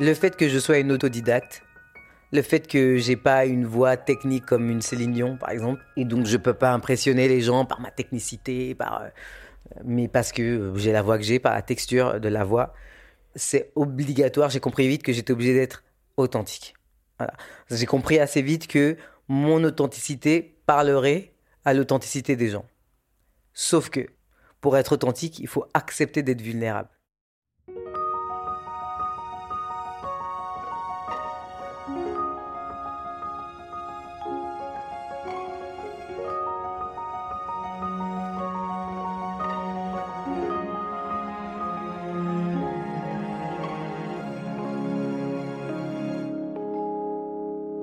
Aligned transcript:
Le 0.00 0.14
fait 0.14 0.36
que 0.36 0.48
je 0.48 0.60
sois 0.60 0.78
une 0.78 0.92
autodidacte, 0.92 1.62
le 2.30 2.42
fait 2.42 2.68
que 2.68 2.98
j'ai 2.98 3.16
pas 3.16 3.46
une 3.46 3.66
voix 3.66 3.96
technique 3.96 4.46
comme 4.46 4.70
une 4.70 4.80
Céline 4.80 5.12
Dion, 5.12 5.36
par 5.36 5.50
exemple, 5.50 5.82
et 5.96 6.04
donc 6.04 6.26
je 6.26 6.36
peux 6.36 6.54
pas 6.54 6.72
impressionner 6.72 7.26
les 7.26 7.40
gens 7.40 7.64
par 7.64 7.80
ma 7.80 7.90
technicité, 7.90 8.76
par, 8.76 9.02
euh, 9.02 9.08
mais 9.84 10.06
parce 10.06 10.30
que 10.30 10.72
j'ai 10.76 10.92
la 10.92 11.02
voix 11.02 11.18
que 11.18 11.24
j'ai, 11.24 11.40
par 11.40 11.52
la 11.52 11.62
texture 11.62 12.20
de 12.20 12.28
la 12.28 12.44
voix, 12.44 12.74
c'est 13.34 13.72
obligatoire. 13.74 14.50
J'ai 14.50 14.60
compris 14.60 14.86
vite 14.86 15.02
que 15.02 15.12
j'étais 15.12 15.32
obligé 15.32 15.52
d'être 15.52 15.82
authentique. 16.16 16.74
J'ai 17.68 17.86
compris 17.86 18.20
assez 18.20 18.42
vite 18.42 18.68
que 18.68 18.96
mon 19.26 19.64
authenticité 19.64 20.60
parlerait 20.64 21.32
à 21.64 21.74
l'authenticité 21.74 22.36
des 22.36 22.50
gens. 22.50 22.66
Sauf 23.52 23.90
que 23.90 24.06
pour 24.60 24.76
être 24.76 24.92
authentique, 24.92 25.40
il 25.40 25.48
faut 25.48 25.66
accepter 25.74 26.22
d'être 26.22 26.40
vulnérable. 26.40 26.88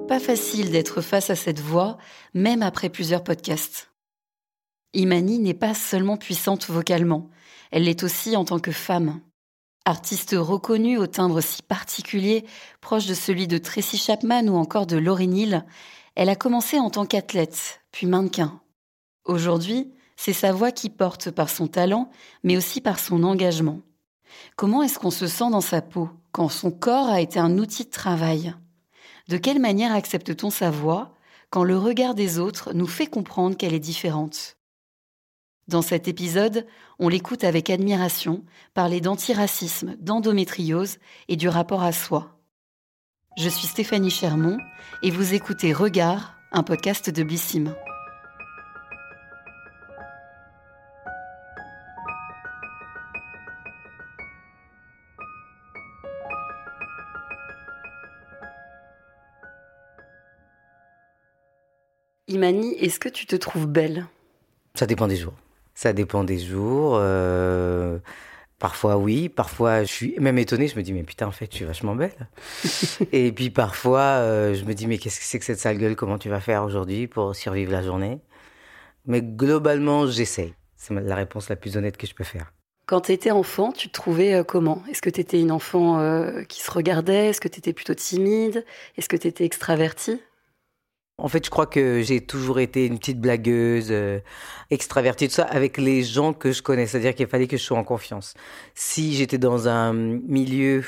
Pas 0.08 0.20
facile 0.20 0.70
d'être 0.70 1.02
face 1.02 1.32
à 1.32 1.36
cette 1.36 1.60
voix, 1.60 1.98
même 2.36 2.62
après 2.62 2.90
plusieurs 2.90 3.24
podcasts. 3.24 3.90
Imani 4.94 5.40
n'est 5.40 5.56
pas 5.56 5.74
seulement 5.74 6.16
puissante 6.16 6.70
vocalement, 6.70 7.32
elle 7.72 7.86
l'est 7.86 8.04
aussi 8.04 8.36
en 8.36 8.46
tant 8.46 8.60
que 8.60 8.72
femme. 8.72 9.20
Artiste 9.84 10.36
reconnue 10.38 11.00
au 11.00 11.08
timbre 11.08 11.42
si 11.42 11.64
particulier, 11.64 12.46
proche 12.82 13.08
de 13.08 13.16
celui 13.16 13.48
de 13.48 13.58
Tracy 13.58 13.98
Chapman 13.98 14.48
ou 14.48 14.56
encore 14.58 14.86
de 14.86 14.98
Laurie 14.98 15.28
Neal, 15.28 15.66
elle 16.14 16.30
a 16.30 16.36
commencé 16.36 16.80
en 16.80 16.92
tant 16.92 17.08
qu'athlète, 17.08 17.82
puis 17.92 18.06
mannequin. 18.06 18.62
Aujourd'hui, 19.26 19.92
c'est 20.18 20.34
sa 20.34 20.52
voix 20.52 20.72
qui 20.72 20.92
porte 20.92 21.32
par 21.32 21.50
son 21.50 21.68
talent, 21.68 22.12
mais 22.44 22.58
aussi 22.58 22.80
par 22.80 23.00
son 23.00 23.24
engagement. 23.24 23.82
Comment 24.56 24.84
est-ce 24.84 25.00
qu'on 25.00 25.12
se 25.12 25.26
sent 25.28 25.50
dans 25.50 25.62
sa 25.62 25.82
peau 25.82 26.10
quand 26.32 26.50
son 26.50 26.70
corps 26.70 27.10
a 27.10 27.22
été 27.22 27.40
un 27.40 27.58
outil 27.58 27.86
de 27.86 27.90
travail? 27.90 28.54
De 29.28 29.38
quelle 29.38 29.60
manière 29.60 29.94
accepte-t-on 29.94 30.50
sa 30.50 30.70
voix 30.70 31.16
quand 31.50 31.64
le 31.64 31.78
regard 31.78 32.16
des 32.16 32.38
autres 32.38 32.74
nous 32.74 32.88
fait 32.88 33.08
comprendre 33.08 33.58
qu'elle 33.58 33.74
est 33.74 33.80
différente? 33.80 34.58
Dans 35.68 35.82
cet 35.82 36.08
épisode, 36.08 36.68
on 37.00 37.10
l'écoute 37.10 37.44
avec 37.44 37.72
admiration 37.72 38.44
parler 38.76 39.02
d'antiracisme, 39.02 39.96
d'endométriose 40.00 40.98
et 41.28 41.38
du 41.38 41.50
rapport 41.50 41.82
à 41.82 41.92
soi. 41.92 42.40
Je 43.38 43.50
suis 43.50 43.68
Stéphanie 43.68 44.12
Chermont 44.12 44.58
et 45.02 45.10
vous 45.10 45.34
écoutez 45.34 45.74
Regard, 45.74 46.36
un 46.52 46.64
podcast 46.64 47.10
de 47.10 47.24
Blissim. 47.24 47.76
Imani, 62.36 62.74
est-ce 62.80 63.00
que 63.00 63.10
tu 63.10 63.26
te 63.26 63.36
trouves 63.36 63.66
belle? 63.68 64.06
Ça 64.76 64.86
dépend 64.86 65.08
des 65.08 65.16
jours. 65.16 65.34
Ça 65.74 65.94
dépend 65.94 66.24
des 66.24 66.38
jours. 66.40 66.98
euh, 67.00 67.98
Parfois 68.60 68.98
oui, 68.98 69.28
parfois 69.28 69.84
je 69.84 69.92
suis 69.92 70.16
même 70.20 70.38
étonnée, 70.38 70.68
je 70.70 70.78
me 70.78 70.82
dis 70.82 70.94
mais 70.94 71.04
putain 71.04 71.28
en 71.28 71.32
fait 71.32 71.48
tu 71.48 71.64
es 71.64 71.66
vachement 71.66 71.94
belle. 71.96 72.30
et 73.12 73.32
puis 73.34 73.50
parfois 73.50 74.00
euh, 74.00 74.54
je 74.54 74.64
me 74.64 74.74
dis 74.74 74.88
mais 74.88 74.98
qu'est-ce 74.98 75.20
que 75.20 75.26
c'est 75.26 75.40
que 75.40 75.46
cette 75.46 75.60
sale 75.60 75.78
gueule, 75.78 75.96
comment 75.98 76.18
tu 76.18 76.30
vas 76.30 76.40
faire 76.40 76.64
aujourd'hui 76.64 77.08
pour 77.08 77.36
survivre 77.36 77.72
la 77.74 77.84
journée? 77.84 78.20
Mais 79.06 79.22
globalement 79.22 80.08
j'essaye. 80.08 80.54
C'est 80.78 80.94
la 80.94 81.16
réponse 81.16 81.50
la 81.50 81.58
plus 81.58 81.76
honnête 81.78 81.98
que 81.98 82.08
je 82.08 82.16
peux 82.16 82.24
faire. 82.24 82.54
Quand 82.86 83.02
tu 83.02 83.12
étais 83.12 83.32
enfant, 83.32 83.72
tu 83.74 83.88
te 83.90 83.94
trouvais 83.94 84.36
euh, 84.36 84.44
comment? 84.44 84.84
Est-ce 84.90 85.02
que 85.02 85.10
tu 85.10 85.20
étais 85.20 85.42
une 85.42 85.52
enfant 85.52 86.00
euh, 86.00 86.44
qui 86.44 86.62
se 86.62 86.72
regardait? 86.72 87.28
Est-ce 87.30 87.42
que 87.42 87.48
tu 87.50 87.60
étais 87.60 87.74
plutôt 87.74 87.94
timide? 87.96 88.64
Est-ce 88.98 89.10
que 89.10 89.18
tu 89.18 89.28
étais 89.28 89.44
extravertie? 89.44 90.22
En 91.18 91.30
fait, 91.30 91.46
je 91.46 91.50
crois 91.50 91.66
que 91.66 92.02
j'ai 92.02 92.20
toujours 92.20 92.60
été 92.60 92.86
une 92.86 93.00
petite 93.00 93.22
blagueuse, 93.22 93.88
euh, 93.90 94.20
extravertie, 94.70 95.30
tout 95.30 95.36
ça, 95.36 95.44
avec 95.44 95.78
les 95.78 96.04
gens 96.04 96.34
que 96.34 96.52
je 96.52 96.62
connais. 96.62 96.88
C'est-à-dire 96.88 97.16
qu'il 97.16 97.28
fallait 97.28 97.48
que 97.48 97.56
je 97.56 97.64
sois 97.64 97.78
en 97.78 97.86
confiance. 97.86 98.34
Si 98.74 99.14
j'étais 99.16 99.38
dans 99.38 99.70
un 99.70 99.94
milieu 99.94 100.84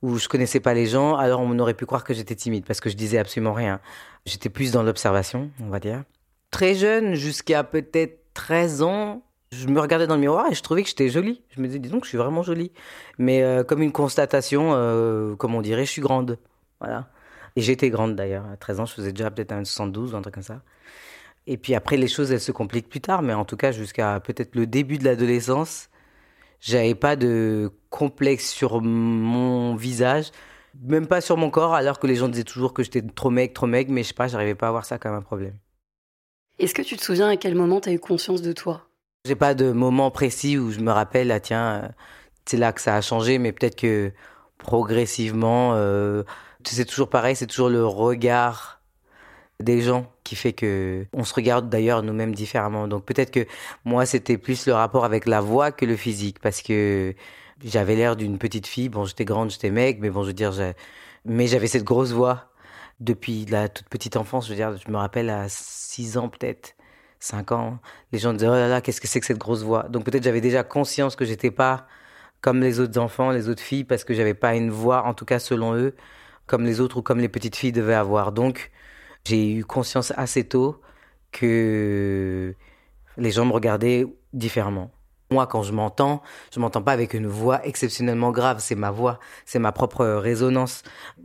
où 0.00 0.16
je 0.18 0.28
connaissais 0.28 0.60
pas 0.60 0.72
les 0.72 0.86
gens, 0.86 1.16
alors 1.16 1.40
on 1.40 1.58
aurait 1.58 1.74
pu 1.74 1.84
croire 1.84 2.04
que 2.04 2.14
j'étais 2.14 2.34
timide 2.34 2.64
parce 2.64 2.80
que 2.80 2.88
je 2.88 2.96
disais 2.96 3.18
absolument 3.18 3.52
rien. 3.52 3.80
J'étais 4.24 4.48
plus 4.48 4.72
dans 4.72 4.82
l'observation, 4.82 5.50
on 5.60 5.68
va 5.68 5.78
dire. 5.78 6.04
Très 6.50 6.74
jeune, 6.74 7.14
jusqu'à 7.14 7.62
peut-être 7.62 8.32
13 8.32 8.82
ans, 8.82 9.22
je 9.52 9.66
me 9.68 9.80
regardais 9.80 10.06
dans 10.06 10.14
le 10.14 10.20
miroir 10.20 10.46
et 10.50 10.54
je 10.54 10.62
trouvais 10.62 10.82
que 10.82 10.88
j'étais 10.88 11.10
jolie. 11.10 11.42
Je 11.50 11.60
me 11.60 11.66
disais, 11.66 11.78
dis 11.78 11.88
donc, 11.90 12.04
je 12.04 12.08
suis 12.08 12.18
vraiment 12.18 12.42
jolie. 12.42 12.72
Mais 13.18 13.42
euh, 13.42 13.62
comme 13.62 13.82
une 13.82 13.92
constatation, 13.92 14.72
euh, 14.74 15.36
comme 15.36 15.54
on 15.54 15.60
dirait, 15.60 15.84
je 15.84 15.90
suis 15.90 16.02
grande. 16.02 16.38
Voilà. 16.80 17.08
Et 17.56 17.62
j'étais 17.62 17.90
grande 17.90 18.14
d'ailleurs. 18.14 18.46
À 18.46 18.56
13 18.56 18.80
ans, 18.80 18.86
je 18.86 18.94
faisais 18.94 19.12
déjà 19.12 19.30
peut-être 19.30 19.52
un 19.52 19.64
72 19.64 20.12
ou 20.12 20.16
un 20.16 20.22
truc 20.22 20.34
comme 20.34 20.42
ça. 20.42 20.62
Et 21.46 21.56
puis 21.56 21.74
après, 21.74 21.96
les 21.96 22.08
choses, 22.08 22.32
elles 22.32 22.40
se 22.40 22.52
compliquent 22.52 22.88
plus 22.88 23.00
tard. 23.00 23.22
Mais 23.22 23.32
en 23.32 23.44
tout 23.44 23.56
cas, 23.56 23.72
jusqu'à 23.72 24.20
peut-être 24.20 24.54
le 24.54 24.66
début 24.66 24.98
de 24.98 25.04
l'adolescence, 25.04 25.88
j'avais 26.60 26.94
pas 26.94 27.16
de 27.16 27.70
complexe 27.88 28.50
sur 28.50 28.82
mon 28.82 29.74
visage, 29.74 30.30
même 30.82 31.06
pas 31.06 31.20
sur 31.20 31.36
mon 31.36 31.50
corps, 31.50 31.74
alors 31.74 31.98
que 31.98 32.06
les 32.06 32.16
gens 32.16 32.28
disaient 32.28 32.44
toujours 32.44 32.74
que 32.74 32.82
j'étais 32.82 33.02
trop 33.02 33.30
mec, 33.30 33.54
trop 33.54 33.66
mec. 33.66 33.88
Mais 33.88 34.02
je 34.02 34.08
sais 34.08 34.14
pas, 34.14 34.28
j'arrivais 34.28 34.54
pas 34.54 34.68
à 34.68 34.72
voir 34.72 34.84
ça 34.84 34.98
comme 34.98 35.14
un 35.14 35.22
problème. 35.22 35.56
Est-ce 36.58 36.74
que 36.74 36.82
tu 36.82 36.96
te 36.96 37.04
souviens 37.04 37.28
à 37.28 37.36
quel 37.36 37.54
moment 37.54 37.80
tu 37.80 37.88
as 37.88 37.92
eu 37.92 37.98
conscience 37.98 38.42
de 38.42 38.52
toi? 38.52 38.82
J'ai 39.26 39.34
pas 39.34 39.54
de 39.54 39.72
moment 39.72 40.10
précis 40.10 40.58
où 40.58 40.70
je 40.70 40.80
me 40.80 40.90
rappelle, 40.90 41.30
ah 41.30 41.40
tiens, 41.40 41.82
euh, 41.84 41.88
c'est 42.44 42.56
là 42.56 42.72
que 42.72 42.80
ça 42.80 42.94
a 42.94 43.00
changé, 43.00 43.38
mais 43.38 43.52
peut-être 43.52 43.76
que 43.76 44.12
progressivement, 44.66 45.74
euh, 45.74 46.24
c'est 46.64 46.84
toujours 46.86 47.08
pareil, 47.08 47.36
c'est 47.36 47.46
toujours 47.46 47.68
le 47.68 47.86
regard 47.86 48.80
des 49.60 49.80
gens 49.80 50.10
qui 50.24 50.34
fait 50.34 50.52
que 50.52 51.06
on 51.12 51.22
se 51.22 51.32
regarde 51.34 51.70
d'ailleurs 51.70 52.02
nous-mêmes 52.02 52.34
différemment. 52.34 52.88
Donc 52.88 53.04
peut-être 53.04 53.30
que 53.30 53.46
moi 53.84 54.06
c'était 54.06 54.38
plus 54.38 54.66
le 54.66 54.74
rapport 54.74 55.04
avec 55.04 55.26
la 55.26 55.40
voix 55.40 55.70
que 55.70 55.86
le 55.86 55.94
physique 55.96 56.40
parce 56.40 56.62
que 56.62 57.14
j'avais 57.64 57.94
l'air 57.94 58.16
d'une 58.16 58.38
petite 58.38 58.66
fille. 58.66 58.88
Bon, 58.88 59.04
j'étais 59.04 59.24
grande, 59.24 59.50
j'étais 59.50 59.70
mec, 59.70 59.98
mais 60.00 60.10
bon, 60.10 60.22
je 60.24 60.28
veux 60.28 60.32
dire, 60.32 60.52
mais 61.24 61.46
j'avais 61.46 61.68
cette 61.68 61.84
grosse 61.84 62.10
voix 62.10 62.50
depuis 62.98 63.46
la 63.46 63.68
toute 63.68 63.88
petite 63.88 64.16
enfance. 64.16 64.46
Je 64.46 64.50
veux 64.50 64.56
dire, 64.56 64.76
je 64.84 64.90
me 64.90 64.96
rappelle 64.96 65.30
à 65.30 65.46
6 65.48 66.18
ans 66.18 66.28
peut-être, 66.28 66.74
5 67.20 67.52
ans, 67.52 67.78
les 68.10 68.18
gens 68.18 68.32
disaient 68.32 68.48
oh 68.48 68.54
là 68.54 68.66
là, 68.68 68.80
qu'est-ce 68.80 69.00
que 69.00 69.06
c'est 69.06 69.20
que 69.20 69.26
cette 69.26 69.38
grosse 69.38 69.62
voix? 69.62 69.84
Donc 69.84 70.04
peut-être 70.04 70.24
j'avais 70.24 70.40
déjà 70.40 70.64
conscience 70.64 71.14
que 71.14 71.24
j'étais 71.24 71.52
pas 71.52 71.86
comme 72.40 72.60
les 72.60 72.80
autres 72.80 72.98
enfants, 72.98 73.30
les 73.30 73.48
autres 73.48 73.62
filles, 73.62 73.84
parce 73.84 74.04
que 74.04 74.14
j'avais 74.14 74.34
pas 74.34 74.54
une 74.54 74.70
voix, 74.70 75.04
en 75.04 75.14
tout 75.14 75.24
cas 75.24 75.38
selon 75.38 75.74
eux, 75.74 75.94
comme 76.46 76.64
les 76.64 76.80
autres 76.80 76.98
ou 76.98 77.02
comme 77.02 77.18
les 77.18 77.28
petites 77.28 77.56
filles 77.56 77.72
devaient 77.72 77.94
avoir. 77.94 78.32
Donc 78.32 78.70
j'ai 79.24 79.52
eu 79.52 79.64
conscience 79.64 80.12
assez 80.16 80.44
tôt 80.44 80.80
que 81.32 82.54
les 83.18 83.30
gens 83.30 83.44
me 83.44 83.52
regardaient 83.52 84.06
différemment. 84.32 84.90
Moi, 85.30 85.46
quand 85.46 85.62
je 85.62 85.72
m'entends, 85.72 86.22
je 86.54 86.60
m'entends 86.60 86.82
pas 86.82 86.92
avec 86.92 87.12
une 87.14 87.26
voix 87.26 87.64
exceptionnellement 87.66 88.30
grave. 88.30 88.58
C'est 88.60 88.76
ma 88.76 88.90
voix, 88.92 89.18
c'est 89.44 89.58
ma 89.58 89.72
propre 89.72 90.04
résonance. 90.04 90.82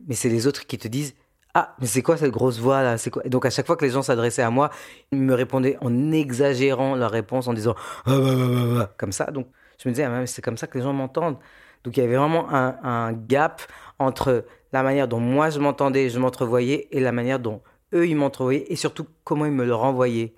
Mais 0.07 0.15
c'est 0.15 0.29
les 0.29 0.47
autres 0.47 0.65
qui 0.65 0.77
te 0.79 0.87
disent 0.87 1.13
Ah, 1.53 1.75
mais 1.79 1.85
c'est 1.87 2.01
quoi 2.01 2.17
cette 2.17 2.31
grosse 2.31 2.59
voix 2.59 2.81
là 2.81 2.97
quoi? 3.11 3.23
Donc 3.23 3.45
à 3.45 3.51
chaque 3.51 3.67
fois 3.67 3.75
que 3.75 3.85
les 3.85 3.91
gens 3.91 4.01
s'adressaient 4.01 4.41
à 4.41 4.49
moi, 4.49 4.71
ils 5.11 5.21
me 5.21 5.35
répondaient 5.35 5.77
en 5.81 6.11
exagérant 6.11 6.95
leur 6.95 7.11
réponse, 7.11 7.47
en 7.47 7.53
disant 7.53 7.75
Ah, 8.05 8.17
bah, 8.17 8.35
bah, 8.35 8.47
bah, 8.47 8.75
bah 8.75 8.93
comme 8.97 9.11
ça. 9.11 9.25
Donc 9.25 9.47
je 9.81 9.89
me 9.89 9.93
disais 9.93 10.03
ah, 10.03 10.25
c'est 10.25 10.41
comme 10.41 10.57
ça 10.57 10.67
que 10.67 10.77
les 10.77 10.83
gens 10.83 10.93
m'entendent. 10.93 11.37
Donc 11.83 11.97
il 11.97 12.01
y 12.01 12.03
avait 12.03 12.15
vraiment 12.15 12.53
un, 12.53 12.77
un 12.83 13.13
gap 13.13 13.61
entre 13.97 14.45
la 14.71 14.83
manière 14.83 15.07
dont 15.07 15.19
moi 15.19 15.49
je 15.49 15.59
m'entendais, 15.59 16.09
je 16.09 16.19
m'entrevoyais, 16.19 16.87
et 16.91 16.99
la 16.99 17.11
manière 17.11 17.39
dont 17.39 17.61
eux 17.93 18.07
ils 18.07 18.15
m'entrevoyaient, 18.15 18.65
et 18.71 18.75
surtout 18.75 19.07
comment 19.23 19.45
ils 19.45 19.51
me 19.51 19.65
le 19.65 19.75
renvoyaient. 19.75 20.33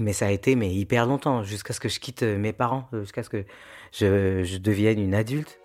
Mais 0.00 0.12
ça 0.12 0.26
a 0.26 0.30
été 0.30 0.54
mais 0.54 0.72
hyper 0.72 1.06
longtemps, 1.06 1.42
jusqu'à 1.42 1.72
ce 1.72 1.80
que 1.80 1.88
je 1.88 2.00
quitte 2.00 2.22
euh, 2.22 2.38
mes 2.38 2.52
parents, 2.52 2.88
euh, 2.92 3.00
jusqu'à 3.00 3.22
ce 3.22 3.28
que 3.28 3.44
je, 3.92 4.42
je 4.42 4.58
devienne 4.58 4.98
une 4.98 5.14
adulte. 5.14 5.58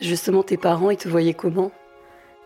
Justement, 0.00 0.44
tes 0.44 0.56
parents, 0.56 0.90
ils 0.90 0.96
te 0.96 1.08
voyaient 1.08 1.34
comment? 1.34 1.72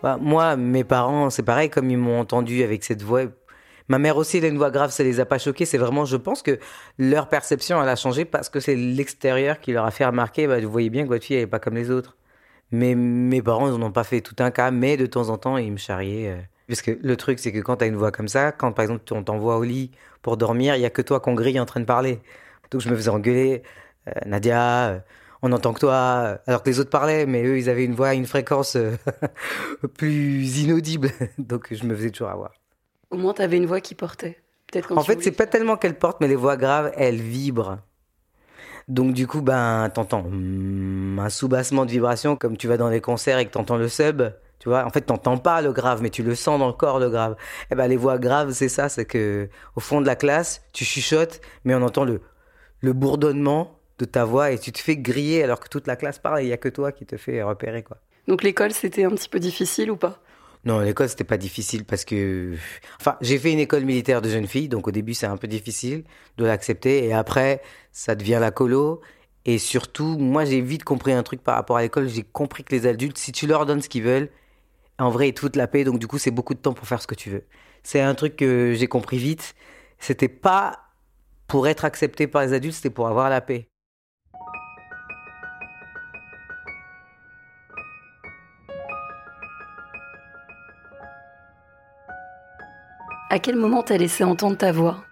Bah, 0.03 0.17
moi, 0.19 0.57
mes 0.57 0.85
parents, 0.85 1.29
c'est 1.29 1.43
pareil, 1.43 1.69
comme 1.69 1.91
ils 1.91 1.99
m'ont 1.99 2.19
entendu 2.19 2.63
avec 2.63 2.83
cette 2.85 3.03
voix. 3.03 3.25
Ma 3.93 3.99
mère 3.99 4.17
aussi, 4.17 4.39
elle 4.39 4.47
a 4.47 4.49
une 4.49 4.57
voix 4.57 4.71
grave, 4.71 4.91
ça 4.91 5.03
les 5.05 5.21
a 5.21 5.27
pas 5.27 5.37
choqués. 5.37 5.67
C'est 5.67 5.77
vraiment, 5.77 6.07
je 6.07 6.17
pense 6.17 6.41
que 6.41 6.59
leur 6.99 7.29
perception, 7.29 7.83
elle 7.83 7.91
a 7.91 7.95
changé 7.95 8.25
parce 8.25 8.49
que 8.49 8.59
c'est 8.59 8.75
l'extérieur 8.75 9.61
qui 9.61 9.73
leur 9.73 9.85
a 9.85 9.91
fait 9.91 10.07
remarquer, 10.07 10.47
bah, 10.47 10.59
vous 10.61 10.71
voyez 10.71 10.89
bien 10.89 11.03
que 11.03 11.09
votre 11.09 11.23
fille, 11.27 11.37
elle 11.37 11.43
est 11.43 11.47
pas 11.47 11.59
comme 11.59 11.75
les 11.75 11.91
autres. 11.91 12.17
Mais 12.71 12.95
mes 12.95 13.43
parents, 13.43 13.69
ils 13.69 13.79
n'en 13.79 13.89
ont 13.89 13.93
pas 13.93 14.05
fait 14.05 14.23
tout 14.23 14.35
un 14.39 14.51
cas, 14.51 14.71
mais 14.71 14.97
de 14.97 15.05
temps 15.05 15.29
en 15.29 15.37
temps, 15.37 15.59
ils 15.59 15.71
me 15.71 15.77
charriaient. 15.77 16.31
euh. 16.31 16.41
Parce 16.69 16.81
que 16.81 16.93
le 17.03 17.17
truc, 17.19 17.39
c'est 17.39 17.53
que 17.53 17.59
quand 17.59 17.77
tu 17.77 17.85
as 17.85 17.87
une 17.87 17.97
voix 17.97 18.11
comme 18.13 18.29
ça, 18.29 18.51
quand 18.51 18.73
par 18.73 18.83
exemple 18.85 19.05
on 19.13 19.23
t'envoie 19.23 19.59
au 19.59 19.63
lit 19.63 19.91
pour 20.23 20.39
dormir, 20.39 20.75
il 20.75 20.81
y 20.81 20.87
a 20.87 20.91
que 20.91 21.03
toi 21.03 21.21
qu'on 21.21 21.35
grille 21.35 21.61
en 21.61 21.67
train 21.67 21.81
de 21.81 21.85
parler. 21.85 22.21
Donc 22.71 22.81
je 22.81 22.89
me 22.89 22.97
faisais 22.97 23.11
engueuler, 23.11 23.63
euh, 24.09 24.13
Nadia, 24.25 24.89
euh, 24.89 24.99
on 25.43 25.53
entend 25.53 25.75
que 25.75 25.81
toi, 25.81 26.39
alors 26.47 26.63
que 26.63 26.71
les 26.71 26.81
autres 26.81 26.89
parlaient, 26.91 27.27
mais 27.27 27.45
eux, 27.45 27.59
ils 27.59 27.69
avaient 27.69 27.85
une 27.85 27.95
voix 27.95 28.15
une 28.15 28.27
fréquence 28.27 28.79
plus 29.99 30.61
inaudible. 30.63 31.11
Donc, 31.39 31.69
je 31.75 31.85
me 31.85 31.95
faisais 31.95 32.11
toujours 32.11 32.31
avoir. 32.31 32.62
Au 33.13 33.19
moins, 33.19 33.35
tu 33.35 33.43
avais 33.43 33.59
une 33.59 33.67
voix 33.67 33.81
qui 33.81 33.95
portait. 33.95 34.39
Peut-être 34.67 34.97
en 34.97 35.03
fait, 35.03 35.23
c'est 35.23 35.33
pas 35.33 35.47
tellement 35.47 35.77
qu'elle 35.77 35.99
porte, 35.99 36.21
mais 36.21 36.29
les 36.29 36.35
voix 36.35 36.57
graves, 36.57 36.93
elles 36.97 37.21
vibrent. 37.21 37.79
Donc, 38.89 39.13
du 39.13 39.27
coup, 39.27 39.43
ben, 39.43 39.91
t'entends 39.91 40.25
hmm, 40.29 41.19
un 41.19 41.29
soubassement 41.29 41.85
de 41.85 41.91
vibration, 41.91 42.37
comme 42.37 42.57
tu 42.57 42.69
vas 42.69 42.79
dans 42.79 42.89
les 42.89 43.03
concerts 43.03 43.39
et 43.39 43.45
que 43.45 43.51
t'entends 43.51 43.77
le 43.77 43.89
sub. 43.89 44.23
Tu 44.59 44.69
vois, 44.69 44.87
en 44.87 44.91
fait, 44.91 45.03
t'entends 45.03 45.37
pas 45.37 45.61
le 45.61 45.73
grave, 45.73 46.03
mais 46.03 46.09
tu 46.09 46.23
le 46.23 46.35
sens 46.35 46.59
dans 46.59 46.69
le 46.69 46.73
corps, 46.73 46.99
le 46.99 47.11
grave. 47.11 47.37
Eh 47.71 47.75
ben, 47.75 47.87
les 47.87 47.97
voix 47.97 48.19
graves, 48.19 48.53
c'est 48.53 48.71
ça, 48.71 48.89
c'est 48.89 49.05
que, 49.05 49.49
au 49.77 49.81
fond 49.81 50.01
de 50.01 50.07
la 50.07 50.17
classe, 50.17 50.63
tu 50.73 50.85
chuchotes, 50.85 51.43
mais 51.65 51.75
on 51.75 51.83
entend 51.83 52.05
le, 52.05 52.23
le 52.81 52.93
bourdonnement 52.95 53.79
de 53.99 54.07
ta 54.07 54.25
voix 54.25 54.53
et 54.53 54.59
tu 54.59 54.73
te 54.73 54.79
fais 54.79 54.97
griller 54.97 55.45
alors 55.45 55.61
que 55.61 55.69
toute 55.69 55.87
la 55.87 55.97
classe 55.97 56.19
parle 56.19 56.41
et 56.41 56.45
il 56.45 56.49
y 56.49 56.53
a 56.53 56.57
que 56.57 56.69
toi 56.69 56.93
qui 56.93 57.05
te 57.05 57.17
fais 57.17 57.43
repérer, 57.43 57.83
quoi. 57.83 57.99
Donc 58.27 58.43
l'école, 58.43 58.73
c'était 58.73 59.05
un 59.05 59.11
petit 59.11 59.29
peu 59.29 59.39
difficile 59.39 59.91
ou 59.91 59.97
pas? 59.97 60.21
Non, 60.65 60.79
l'école 60.81 61.09
c'était 61.09 61.25
pas 61.25 61.39
difficile 61.39 61.85
parce 61.85 62.05
que, 62.05 62.55
enfin, 63.01 63.17
j'ai 63.21 63.39
fait 63.39 63.53
une 63.53 63.59
école 63.59 63.85
militaire 63.85 64.23
de 64.23 64.29
jeunes 64.29 64.47
filles, 64.47 64.69
donc 64.69 64.87
au 64.87 64.93
début 64.93 65.13
c'est 65.15 65.27
un 65.27 65.37
peu 65.37 65.49
difficile 65.49 66.05
de 66.39 66.45
l'accepter, 66.45 67.05
et 67.05 67.13
après 67.13 67.63
ça 67.91 68.15
devient 68.15 68.39
la 68.41 68.53
colo. 68.53 69.01
Et 69.45 69.59
surtout, 69.59 70.19
moi 70.19 70.45
j'ai 70.45 70.61
vite 70.61 70.85
compris 70.85 71.13
un 71.13 71.25
truc 71.25 71.43
par 71.43 71.57
rapport 71.57 71.77
à 71.77 71.83
l'école. 71.83 72.09
J'ai 72.09 72.23
compris 72.23 72.63
que 72.63 72.75
les 72.75 72.87
adultes, 72.87 73.19
si 73.19 73.33
tu 73.33 73.49
leur 73.49 73.67
donnes 73.67 73.83
ce 73.83 73.89
qu'ils 73.89 74.05
veulent, 74.05 74.31
en 74.99 75.11
vrai 75.11 75.31
ils 75.31 75.35
te 75.35 75.41
foutent 75.41 75.57
la 75.57 75.67
paix, 75.67 75.85
donc 75.85 75.99
du 75.99 76.07
coup 76.07 76.19
c'est 76.19 76.31
beaucoup 76.31 76.55
de 76.55 76.61
temps 76.61 76.75
pour 76.75 76.87
faire 76.87 77.03
ce 77.03 77.09
que 77.09 77.17
tu 77.17 77.31
veux. 77.31 77.45
C'est 77.83 78.01
un 78.01 78.15
truc 78.15 78.37
que 78.37 78.75
j'ai 78.75 78.87
compris 78.87 79.19
vite. 79.19 79.55
C'était 79.99 80.29
pas 80.29 80.79
pour 81.49 81.67
être 81.69 81.85
accepté 81.85 82.27
par 82.29 82.43
les 82.43 82.53
adultes, 82.53 82.77
c'était 82.77 82.91
pour 82.91 83.09
avoir 83.09 83.31
la 83.31 83.41
paix. 83.41 83.72
À 93.33 93.39
quel 93.39 93.57
moment 93.57 93.83
t'as 93.83 93.97
laissé 93.97 94.25
entendre 94.25 94.59
ta 94.59 94.73
voix? 94.73 95.03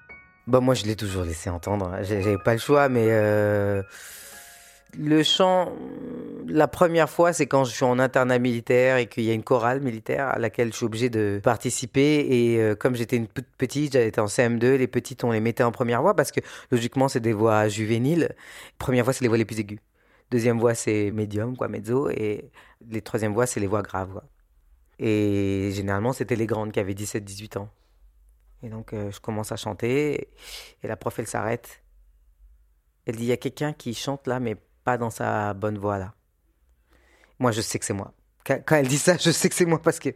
Bah 0.47 0.61
moi 0.61 0.75
je 0.75 0.85
l'ai 0.85 0.95
toujours 0.95 1.25
laissé 1.25 1.49
entendre. 1.49 1.91
J'avais 2.03 2.37
pas 2.37 2.53
le 2.53 2.59
choix, 2.59 2.91
mais 2.91 3.07
euh, 3.09 3.83
le 4.99 5.23
chant, 5.23 5.73
la 6.47 6.69
première 6.69 7.09
fois, 7.09 7.33
c'est 7.33 7.47
quand 7.47 7.65
je 7.65 7.73
suis 7.73 7.87
en 7.87 7.99
internat 7.99 8.39
militaire 8.39 8.99
et 8.99 9.07
qu'il 9.07 9.25
y 9.25 9.31
a 9.31 9.33
une 9.33 9.43
chorale 9.43 9.81
militaire 9.81 10.29
à 10.29 10.39
laquelle 10.39 10.71
je 10.71 10.77
suis 10.77 10.85
obligé 10.85 11.09
de 11.09 11.41
participer. 11.43 12.27
Et 12.29 12.59
euh, 12.61 12.75
comme 12.75 12.95
j'étais 12.95 13.17
une 13.17 13.27
petite, 13.27 13.95
j'étais 13.95 14.21
en 14.21 14.27
CM2, 14.27 14.75
les 14.75 14.87
petites, 14.87 15.25
on 15.25 15.31
les 15.31 15.41
mettait 15.41 15.65
en 15.65 15.73
première 15.73 16.03
voix 16.03 16.15
parce 16.15 16.31
que 16.31 16.41
logiquement, 16.71 17.09
c'est 17.09 17.21
des 17.21 17.33
voix 17.33 17.69
juvéniles. 17.69 18.35
Première 18.77 19.05
voix, 19.05 19.15
c'est 19.15 19.23
les 19.23 19.29
voix 19.29 19.39
les 19.39 19.47
plus 19.47 19.61
aiguës. 19.61 19.81
Deuxième 20.31 20.59
voix, 20.59 20.75
c'est 20.75 21.11
médium, 21.11 21.57
quoi, 21.57 21.69
mezzo. 21.69 22.11
Et 22.11 22.51
les 22.87 23.01
troisième 23.01 23.33
voix, 23.33 23.47
c'est 23.47 23.61
les 23.61 23.67
voix 23.67 23.81
graves, 23.81 24.21
Et 24.99 25.71
généralement, 25.73 26.13
c'était 26.13 26.37
les 26.37 26.47
grandes 26.47 26.71
qui 26.71 26.81
avaient 26.81 26.93
17-18 26.93 27.57
ans. 27.57 27.71
Et 28.63 28.69
donc, 28.69 28.93
euh, 28.93 29.11
je 29.11 29.21
commence 29.21 29.53
à 29.53 29.57
chanter 29.57 30.29
et 30.83 30.87
la 30.87 30.97
prof, 30.97 31.19
elle 31.19 31.27
s'arrête. 31.27 31.83
Elle 33.07 33.17
dit, 33.17 33.25
il 33.25 33.29
y 33.29 33.33
a 33.33 33.37
quelqu'un 33.37 33.73
qui 33.73 33.95
chante 33.95 34.27
là, 34.27 34.41
mais 34.41 34.57
pas 34.85 34.99
dans 34.99 35.11
sa 35.11 35.55
bonne 35.55 35.79
voix 35.79 35.99
là. 35.99 36.15
Moi, 37.39 37.53
je 37.53 37.61
sais 37.61 37.79
que 37.79 37.85
c'est 37.85 37.95
moi. 37.95 38.13
Quand 38.45 38.77
elle 38.77 38.89
dit 38.89 38.99
ça, 38.99 39.17
je 39.17 39.31
sais 39.31 39.49
que 39.49 39.55
c'est 39.55 39.65
moi 39.65 39.81
parce 39.81 39.99
que 39.99 40.11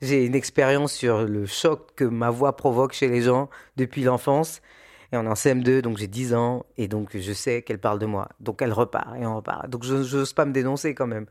j'ai 0.00 0.24
une 0.24 0.34
expérience 0.34 0.92
sur 0.92 1.24
le 1.24 1.46
choc 1.46 1.94
que 1.94 2.04
ma 2.04 2.30
voix 2.30 2.56
provoque 2.56 2.92
chez 2.92 3.08
les 3.08 3.22
gens 3.22 3.48
depuis 3.76 4.02
l'enfance. 4.02 4.60
Et 5.12 5.16
on 5.16 5.24
est 5.24 5.28
en 5.28 5.34
CM2, 5.34 5.80
donc 5.80 5.98
j'ai 5.98 6.08
10 6.08 6.34
ans, 6.34 6.66
et 6.76 6.88
donc 6.88 7.16
je 7.16 7.32
sais 7.32 7.62
qu'elle 7.62 7.78
parle 7.78 8.00
de 8.00 8.06
moi. 8.06 8.28
Donc 8.40 8.62
elle 8.62 8.72
repart, 8.72 9.14
et 9.16 9.24
on 9.26 9.36
repart. 9.36 9.68
Donc 9.68 9.84
je 9.84 9.94
n'ose 9.94 10.32
pas 10.32 10.44
me 10.44 10.52
dénoncer 10.52 10.94
quand 10.94 11.06
même. 11.06 11.26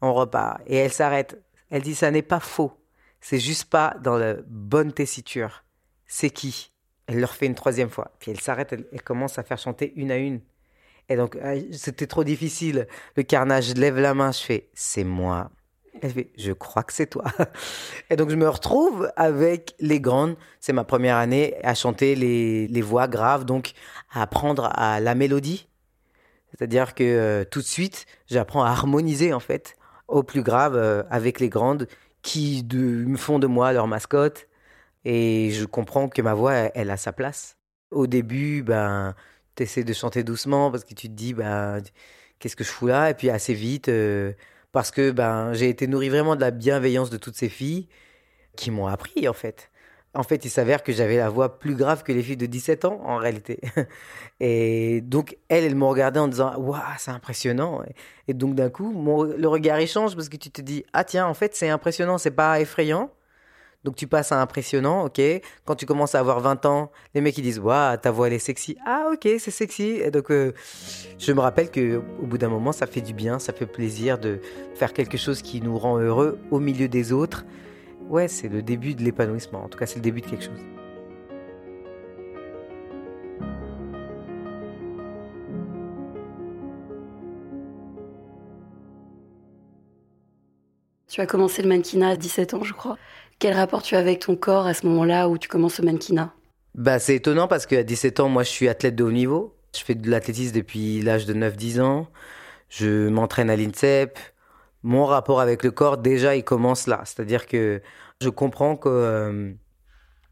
On 0.00 0.14
repart. 0.14 0.60
Et 0.66 0.76
elle 0.76 0.92
s'arrête. 0.92 1.38
Elle 1.70 1.82
dit, 1.82 1.94
ça 1.94 2.10
n'est 2.10 2.22
pas 2.22 2.40
faux. 2.40 2.72
C'est 3.20 3.40
juste 3.40 3.66
pas 3.66 3.96
dans 4.00 4.16
la 4.16 4.36
bonne 4.46 4.92
tessiture 4.92 5.64
c'est 6.06 6.30
qui? 6.30 6.72
Elle 7.06 7.20
leur 7.20 7.34
fait 7.34 7.46
une 7.46 7.54
troisième 7.54 7.90
fois. 7.90 8.12
Puis 8.18 8.30
elle 8.30 8.40
s'arrête, 8.40 8.72
elle, 8.72 9.02
commence 9.02 9.38
à 9.38 9.42
faire 9.42 9.58
chanter 9.58 9.92
une 9.96 10.10
à 10.10 10.16
une. 10.16 10.40
Et 11.08 11.16
donc, 11.16 11.38
ah, 11.42 11.54
c'était 11.72 12.06
trop 12.06 12.24
difficile. 12.24 12.88
Le 13.16 13.22
carnage, 13.22 13.68
je 13.68 13.74
lève 13.74 13.98
la 13.98 14.14
main, 14.14 14.32
je 14.32 14.40
fais, 14.40 14.68
c'est 14.74 15.04
moi. 15.04 15.50
Elle 16.02 16.10
fait, 16.10 16.30
je 16.36 16.52
crois 16.52 16.82
que 16.82 16.92
c'est 16.92 17.06
toi. 17.06 17.24
Et 18.10 18.16
donc, 18.16 18.30
je 18.30 18.36
me 18.36 18.48
retrouve 18.48 19.10
avec 19.16 19.74
les 19.78 20.00
grandes. 20.00 20.36
C'est 20.60 20.72
ma 20.72 20.84
première 20.84 21.16
année 21.16 21.54
à 21.62 21.74
chanter 21.74 22.16
les, 22.16 22.66
les 22.66 22.82
voix 22.82 23.08
graves, 23.08 23.44
donc 23.44 23.72
à 24.12 24.22
apprendre 24.22 24.70
à 24.74 25.00
la 25.00 25.14
mélodie. 25.14 25.68
C'est-à-dire 26.50 26.94
que 26.94 27.04
euh, 27.04 27.44
tout 27.44 27.60
de 27.60 27.66
suite, 27.66 28.06
j'apprends 28.26 28.64
à 28.64 28.70
harmoniser, 28.70 29.32
en 29.32 29.40
fait, 29.40 29.76
au 30.08 30.22
plus 30.22 30.42
grave 30.42 30.76
euh, 30.76 31.02
avec 31.10 31.40
les 31.40 31.48
grandes 31.48 31.86
qui 32.22 32.66
me 32.72 33.16
font 33.16 33.38
de 33.38 33.46
moi 33.46 33.72
leur 33.72 33.86
mascotte 33.86 34.48
et 35.08 35.52
je 35.52 35.64
comprends 35.66 36.08
que 36.08 36.20
ma 36.20 36.34
voix, 36.34 36.52
elle, 36.74 36.90
a 36.90 36.96
sa 36.96 37.12
place. 37.12 37.56
Au 37.92 38.08
début, 38.08 38.64
ben, 38.64 39.14
tu 39.54 39.62
essaies 39.62 39.84
de 39.84 39.92
chanter 39.92 40.24
doucement 40.24 40.72
parce 40.72 40.82
que 40.82 40.94
tu 40.94 41.08
te 41.08 41.12
dis, 41.14 41.32
ben, 41.32 41.80
qu'est-ce 42.40 42.56
que 42.56 42.64
je 42.64 42.70
fous 42.70 42.88
là? 42.88 43.10
Et 43.10 43.14
puis 43.14 43.30
assez 43.30 43.54
vite, 43.54 43.88
euh, 43.88 44.32
parce 44.72 44.90
que 44.90 45.12
ben, 45.12 45.52
j'ai 45.52 45.68
été 45.68 45.86
nourri 45.86 46.08
vraiment 46.08 46.34
de 46.34 46.40
la 46.40 46.50
bienveillance 46.50 47.08
de 47.08 47.18
toutes 47.18 47.36
ces 47.36 47.48
filles 47.48 47.88
qui 48.56 48.72
m'ont 48.72 48.88
appris, 48.88 49.28
en 49.28 49.32
fait. 49.32 49.70
En 50.12 50.24
fait, 50.24 50.44
il 50.44 50.50
s'avère 50.50 50.82
que 50.82 50.92
j'avais 50.92 51.18
la 51.18 51.28
voix 51.28 51.60
plus 51.60 51.76
grave 51.76 52.02
que 52.02 52.10
les 52.10 52.22
filles 52.24 52.36
de 52.36 52.46
17 52.46 52.84
ans, 52.86 53.00
en 53.04 53.16
réalité. 53.18 53.60
Et 54.40 55.02
donc, 55.02 55.38
elles, 55.48 55.64
elles 55.64 55.76
m'ont 55.76 55.90
regardé 55.90 56.18
en 56.18 56.26
disant 56.26 56.58
Waouh, 56.58 56.82
c'est 56.98 57.12
impressionnant. 57.12 57.82
Et 58.26 58.34
donc, 58.34 58.56
d'un 58.56 58.70
coup, 58.70 58.90
mon, 58.90 59.22
le 59.22 59.48
regard, 59.48 59.80
il 59.80 59.86
change 59.86 60.16
parce 60.16 60.28
que 60.28 60.36
tu 60.36 60.50
te 60.50 60.62
dis 60.62 60.84
Ah, 60.92 61.04
tiens, 61.04 61.28
en 61.28 61.34
fait, 61.34 61.54
c'est 61.54 61.68
impressionnant, 61.68 62.18
c'est 62.18 62.32
pas 62.32 62.60
effrayant. 62.60 63.10
Donc 63.84 63.96
tu 63.96 64.06
passes 64.06 64.32
à 64.32 64.40
impressionnant, 64.40 65.04
ok. 65.04 65.20
Quand 65.64 65.74
tu 65.76 65.86
commences 65.86 66.14
à 66.14 66.20
avoir 66.20 66.40
20 66.40 66.66
ans, 66.66 66.90
les 67.14 67.20
mecs 67.20 67.38
ils 67.38 67.42
disent 67.42 67.58
waouh 67.58 67.96
ta 67.96 68.10
voix 68.10 68.26
elle 68.26 68.32
est 68.32 68.38
sexy. 68.38 68.76
Ah 68.84 69.10
ok 69.12 69.28
c'est 69.38 69.50
sexy. 69.50 70.00
Et 70.02 70.10
donc 70.10 70.30
euh, 70.30 70.52
je 71.18 71.32
me 71.32 71.40
rappelle 71.40 71.70
que 71.70 72.02
au 72.20 72.26
bout 72.26 72.38
d'un 72.38 72.48
moment 72.48 72.72
ça 72.72 72.86
fait 72.86 73.00
du 73.00 73.12
bien, 73.14 73.38
ça 73.38 73.52
fait 73.52 73.66
plaisir 73.66 74.18
de 74.18 74.40
faire 74.74 74.92
quelque 74.92 75.16
chose 75.16 75.42
qui 75.42 75.60
nous 75.60 75.78
rend 75.78 75.98
heureux 75.98 76.38
au 76.50 76.58
milieu 76.58 76.88
des 76.88 77.12
autres. 77.12 77.44
Ouais 78.08 78.28
c'est 78.28 78.48
le 78.48 78.62
début 78.62 78.94
de 78.94 79.02
l'épanouissement. 79.02 79.64
En 79.64 79.68
tout 79.68 79.78
cas 79.78 79.86
c'est 79.86 79.96
le 79.96 80.02
début 80.02 80.20
de 80.20 80.26
quelque 80.26 80.44
chose. 80.44 80.60
Tu 91.08 91.20
as 91.20 91.26
commencé 91.26 91.62
le 91.62 91.68
mannequinat 91.68 92.10
à 92.10 92.16
17 92.16 92.54
ans, 92.54 92.64
je 92.64 92.72
crois. 92.72 92.98
Quel 93.38 93.54
rapport 93.54 93.82
tu 93.82 93.94
as 93.94 93.98
avec 93.98 94.20
ton 94.20 94.34
corps 94.34 94.66
à 94.66 94.74
ce 94.74 94.86
moment-là 94.86 95.28
où 95.28 95.38
tu 95.38 95.48
commences 95.48 95.78
le 95.78 95.84
mannequinat? 95.84 96.32
Bah, 96.74 96.98
C'est 96.98 97.14
étonnant 97.14 97.48
parce 97.48 97.66
qu'à 97.66 97.84
17 97.84 98.20
ans, 98.20 98.28
moi, 98.28 98.42
je 98.42 98.50
suis 98.50 98.68
athlète 98.68 98.96
de 98.96 99.04
haut 99.04 99.12
niveau. 99.12 99.54
Je 99.76 99.84
fais 99.84 99.94
de 99.94 100.10
l'athlétisme 100.10 100.54
depuis 100.54 101.02
l'âge 101.02 101.26
de 101.26 101.34
9-10 101.34 101.80
ans. 101.80 102.08
Je 102.68 103.08
m'entraîne 103.08 103.50
à 103.50 103.56
l'INSEP. 103.56 104.18
Mon 104.82 105.04
rapport 105.04 105.40
avec 105.40 105.62
le 105.62 105.70
corps, 105.70 105.98
déjà, 105.98 106.34
il 106.34 106.44
commence 106.44 106.86
là. 106.86 107.02
C'est-à-dire 107.04 107.46
que 107.46 107.82
je 108.20 108.28
comprends 108.28 108.76
que 108.76 108.88
euh, 108.88 109.52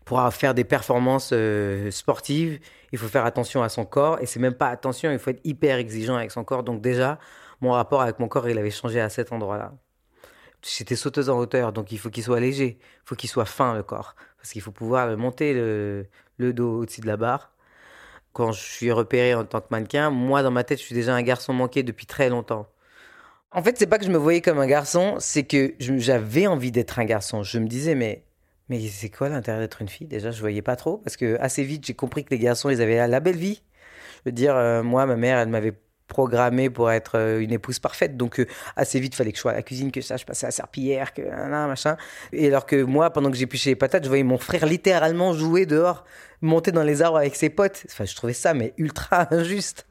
pour 0.04 0.21
faire 0.33 0.54
des 0.54 0.64
performances 0.64 1.31
euh, 1.33 1.90
sportives, 1.90 2.59
il 2.93 2.99
faut 2.99 3.09
faire 3.09 3.26
attention 3.26 3.62
à 3.62 3.69
son 3.69 3.85
corps. 3.85 4.19
Et 4.21 4.26
c'est 4.26 4.40
même 4.40 4.54
pas 4.54 4.69
attention, 4.69 5.12
il 5.12 5.19
faut 5.19 5.31
être 5.31 5.40
hyper 5.45 5.76
exigeant 5.78 6.16
avec 6.16 6.31
son 6.31 6.43
corps. 6.43 6.64
Donc 6.64 6.81
déjà, 6.81 7.19
mon 7.61 7.73
rapport 7.73 8.02
avec 8.02 8.19
mon 8.19 8.28
corps, 8.28 8.49
il 8.49 8.59
avait 8.59 8.71
changé 8.71 9.00
à 9.00 9.09
cet 9.09 9.33
endroit-là 9.33 9.73
j'étais 10.66 10.97
sauteuse 10.97 11.30
en 11.30 11.38
hauteur, 11.38 11.73
donc 11.73 11.92
il 11.92 11.99
faut 11.99 12.11
qu'il 12.11 12.23
soit 12.23 12.40
léger, 12.40 12.78
il 12.80 13.02
faut 13.04 13.14
qu'il 13.14 13.30
soit 13.30 13.44
fin 13.44 13.75
le 13.75 13.83
corps, 13.83 14.14
parce 14.38 14.52
qu'il 14.52 14.62
faut 14.62 14.73
pouvoir 14.73 15.16
monter 15.16 15.54
le, 15.54 16.06
le 16.38 16.52
dos 16.52 16.80
au-dessus 16.80 17.00
de 17.00 17.06
la 17.06 17.16
barre. 17.16 17.52
Quand 18.33 18.52
je 18.52 18.61
suis 18.61 18.90
repéré 18.90 19.35
en 19.35 19.44
tant 19.44 19.61
que 19.61 19.68
mannequin, 19.71 20.11
moi 20.11 20.42
dans 20.42 20.50
ma 20.50 20.64
tête, 20.64 20.78
je 20.78 20.85
suis 20.85 20.94
déjà 20.94 21.14
un 21.14 21.23
garçon 21.23 21.52
manqué 21.52 21.83
depuis 21.83 22.06
très 22.06 22.28
longtemps. 22.28 22.66
En 23.52 23.62
fait, 23.62 23.78
c'est 23.78 23.87
pas 23.87 23.99
que 23.99 24.04
je 24.04 24.11
me 24.11 24.18
voyais 24.18 24.40
comme 24.40 24.59
un 24.59 24.66
garçon, 24.66 25.16
c'est 25.21 25.44
que 25.44 25.75
j'avais 25.78 26.49
envie 26.49 26.73
d'être 26.73 26.99
un 26.99 27.04
garçon. 27.04 27.44
Je 27.44 27.61
me 27.61 27.68
disais, 27.68 27.94
mais 27.94 28.25
mais 28.68 28.80
c'est 28.88 29.11
quoi 29.11 29.28
l'intérêt 29.28 29.61
d'être 29.61 29.83
une 29.83 29.88
fille? 29.88 30.06
Déjà, 30.06 30.30
je 30.30 30.40
voyais 30.40 30.62
pas 30.62 30.75
trop, 30.75 30.99
parce 30.99 31.16
que 31.16 31.37
assez 31.38 31.62
vite, 31.62 31.87
j'ai 31.87 31.94
compris 31.94 32.25
que 32.25 32.30
les 32.30 32.38
garçons, 32.38 32.71
ils 32.71 32.80
avaient 32.80 33.06
la 33.06 33.21
belle 33.21 33.37
vie. 33.37 33.62
Je 34.25 34.30
veux 34.30 34.33
dire, 34.33 34.56
euh, 34.56 34.83
moi, 34.83 35.06
ma 35.06 35.16
mère, 35.16 35.38
elle 35.38 35.49
m'avait 35.49 35.75
programmée 36.08 36.70
pour 36.70 36.90
être 36.90 37.18
euh, 37.18 37.40
une 37.40 37.52
épouse 37.52 37.78
parfaite. 37.78 38.16
Donc, 38.16 38.40
euh, 38.40 38.46
assez 38.76 39.00
vite, 39.00 39.14
fallait 39.14 39.32
que 39.32 39.37
je 39.37 39.42
sois 39.42 39.52
à 39.52 39.54
la 39.54 39.62
cuisine, 39.62 39.90
que 39.90 40.00
je 40.00 40.06
sache 40.06 40.26
passer 40.26 40.46
à 40.46 40.49
la 40.49 40.52
serpillière, 40.52 41.12
que 41.14 41.23
machin. 41.66 41.96
Et 42.32 42.49
alors 42.49 42.66
que 42.66 42.82
moi, 42.82 43.11
pendant 43.11 43.30
que 43.30 43.37
j'épluchais 43.37 43.70
les 43.70 43.76
patates, 43.76 44.04
je 44.04 44.08
voyais 44.08 44.25
mon 44.25 44.38
frère 44.38 44.66
littéralement 44.66 45.32
jouer 45.32 45.66
dehors, 45.66 46.04
monter 46.40 46.73
dans 46.73 46.82
les 46.82 47.02
arbres 47.02 47.18
avec 47.18 47.37
ses 47.37 47.50
potes. 47.50 47.84
Enfin, 47.87 48.04
je 48.04 48.14
trouvais 48.14 48.32
ça, 48.32 48.54
mais 48.54 48.75
ultra 48.78 49.28
injuste. 49.34 49.87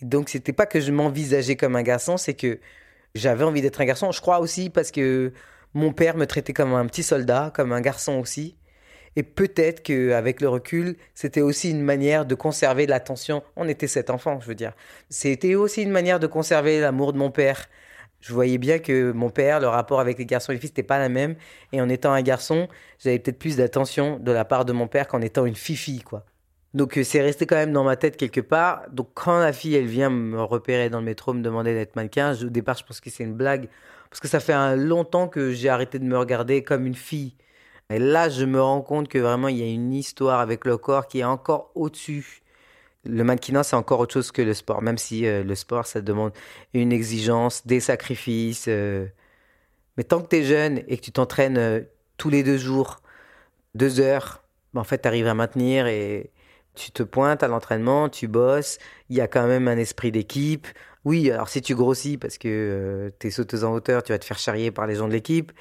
Donc, 0.00 0.28
c'était 0.28 0.52
pas 0.52 0.66
que 0.66 0.80
je 0.80 0.90
m'envisageais 0.92 1.56
comme 1.56 1.76
un 1.76 1.82
garçon, 1.82 2.16
c'est 2.16 2.34
que 2.34 2.58
j'avais 3.14 3.44
envie 3.44 3.62
d'être 3.62 3.80
un 3.80 3.84
garçon. 3.84 4.10
Je 4.10 4.20
crois 4.20 4.40
aussi 4.40 4.70
parce 4.70 4.90
que 4.90 5.32
mon 5.74 5.92
père 5.92 6.16
me 6.16 6.26
traitait 6.26 6.52
comme 6.52 6.74
un 6.74 6.86
petit 6.86 7.02
soldat, 7.02 7.52
comme 7.54 7.72
un 7.72 7.80
garçon 7.80 8.14
aussi. 8.14 8.56
Et 9.16 9.22
peut-être 9.22 9.82
qu'avec 9.82 10.40
le 10.40 10.48
recul, 10.48 10.96
c'était 11.14 11.42
aussi 11.42 11.70
une 11.70 11.82
manière 11.82 12.24
de 12.24 12.34
conserver 12.34 12.86
l'attention. 12.86 13.42
On 13.56 13.68
était 13.68 13.86
sept 13.86 14.10
enfants, 14.10 14.40
je 14.40 14.46
veux 14.46 14.54
dire. 14.54 14.72
C'était 15.10 15.54
aussi 15.54 15.82
une 15.82 15.90
manière 15.90 16.18
de 16.18 16.26
conserver 16.26 16.80
l'amour 16.80 17.12
de 17.12 17.18
mon 17.18 17.30
père. 17.30 17.68
Je 18.20 18.32
voyais 18.32 18.58
bien 18.58 18.78
que 18.78 19.12
mon 19.12 19.30
père, 19.30 19.60
le 19.60 19.68
rapport 19.68 20.00
avec 20.00 20.18
les 20.18 20.26
garçons 20.26 20.52
et 20.52 20.54
les 20.54 20.60
filles, 20.60 20.70
n'était 20.70 20.82
pas 20.82 20.98
la 20.98 21.08
même. 21.08 21.34
Et 21.72 21.80
en 21.80 21.88
étant 21.88 22.12
un 22.12 22.22
garçon, 22.22 22.68
j'avais 22.98 23.18
peut-être 23.18 23.38
plus 23.38 23.56
d'attention 23.56 24.18
de 24.18 24.32
la 24.32 24.44
part 24.44 24.64
de 24.64 24.72
mon 24.72 24.86
père 24.86 25.08
qu'en 25.08 25.20
étant 25.20 25.44
une 25.44 25.56
fille-fille, 25.56 26.02
quoi. 26.02 26.24
Donc 26.74 26.96
euh, 26.96 27.04
c'est 27.04 27.20
resté 27.20 27.44
quand 27.46 27.56
même 27.56 27.72
dans 27.72 27.84
ma 27.84 27.96
tête 27.96 28.16
quelque 28.16 28.40
part. 28.40 28.84
Donc 28.90 29.10
quand 29.14 29.38
la 29.40 29.52
fille, 29.52 29.74
elle 29.74 29.86
vient 29.86 30.08
me 30.08 30.40
repérer 30.42 30.88
dans 30.88 31.00
le 31.00 31.04
métro, 31.04 31.34
me 31.34 31.42
demander 31.42 31.74
d'être 31.74 31.96
mannequin, 31.96 32.34
au 32.34 32.48
départ, 32.48 32.78
je 32.78 32.84
pense 32.84 33.00
que 33.00 33.10
c'est 33.10 33.24
une 33.24 33.34
blague. 33.34 33.68
Parce 34.08 34.20
que 34.20 34.28
ça 34.28 34.40
fait 34.40 34.52
un 34.52 34.76
longtemps 34.76 35.28
que 35.28 35.52
j'ai 35.52 35.68
arrêté 35.68 35.98
de 35.98 36.04
me 36.04 36.18
regarder 36.18 36.62
comme 36.62 36.86
une 36.86 36.94
fille. 36.94 37.34
Et 37.92 37.98
là, 37.98 38.28
je 38.30 38.44
me 38.44 38.60
rends 38.60 38.80
compte 38.80 39.08
que 39.08 39.18
vraiment, 39.18 39.48
il 39.48 39.58
y 39.58 39.62
a 39.62 39.66
une 39.66 39.92
histoire 39.92 40.40
avec 40.40 40.64
le 40.64 40.78
corps 40.78 41.06
qui 41.08 41.20
est 41.20 41.24
encore 41.24 41.70
au-dessus. 41.74 42.42
Le 43.04 43.22
mannequinat, 43.22 43.64
c'est 43.64 43.76
encore 43.76 44.00
autre 44.00 44.14
chose 44.14 44.32
que 44.32 44.40
le 44.42 44.54
sport, 44.54 44.80
même 44.80 44.96
si 44.96 45.26
euh, 45.26 45.42
le 45.42 45.54
sport, 45.54 45.86
ça 45.86 46.00
demande 46.00 46.32
une 46.72 46.92
exigence, 46.92 47.66
des 47.66 47.80
sacrifices. 47.80 48.66
Euh. 48.68 49.06
Mais 49.96 50.04
tant 50.04 50.22
que 50.22 50.28
tu 50.28 50.36
es 50.36 50.44
jeune 50.44 50.82
et 50.88 50.96
que 50.96 51.02
tu 51.02 51.12
t'entraînes 51.12 51.58
euh, 51.58 51.80
tous 52.16 52.30
les 52.30 52.42
deux 52.42 52.56
jours, 52.56 53.00
deux 53.74 54.00
heures, 54.00 54.42
ben, 54.72 54.80
en 54.80 54.84
fait, 54.84 55.02
tu 55.02 55.08
arrives 55.08 55.26
à 55.26 55.34
maintenir 55.34 55.86
et 55.86 56.30
tu 56.74 56.92
te 56.92 57.02
pointes 57.02 57.42
à 57.42 57.48
l'entraînement, 57.48 58.08
tu 58.08 58.28
bosses, 58.28 58.78
il 59.10 59.16
y 59.16 59.20
a 59.20 59.28
quand 59.28 59.46
même 59.46 59.68
un 59.68 59.76
esprit 59.76 60.12
d'équipe. 60.12 60.66
Oui, 61.04 61.30
alors 61.30 61.48
si 61.48 61.60
tu 61.60 61.74
grossis 61.74 62.16
parce 62.16 62.38
que 62.38 63.12
tu 63.18 63.26
es 63.26 63.30
sauteuse 63.30 63.64
en 63.64 63.72
hauteur, 63.74 64.02
tu 64.02 64.12
vas 64.12 64.18
te 64.18 64.24
faire 64.24 64.38
charrier 64.38 64.70
par 64.70 64.86
les 64.86 64.94
gens 64.94 65.08
de 65.08 65.12
l'équipe. 65.12 65.52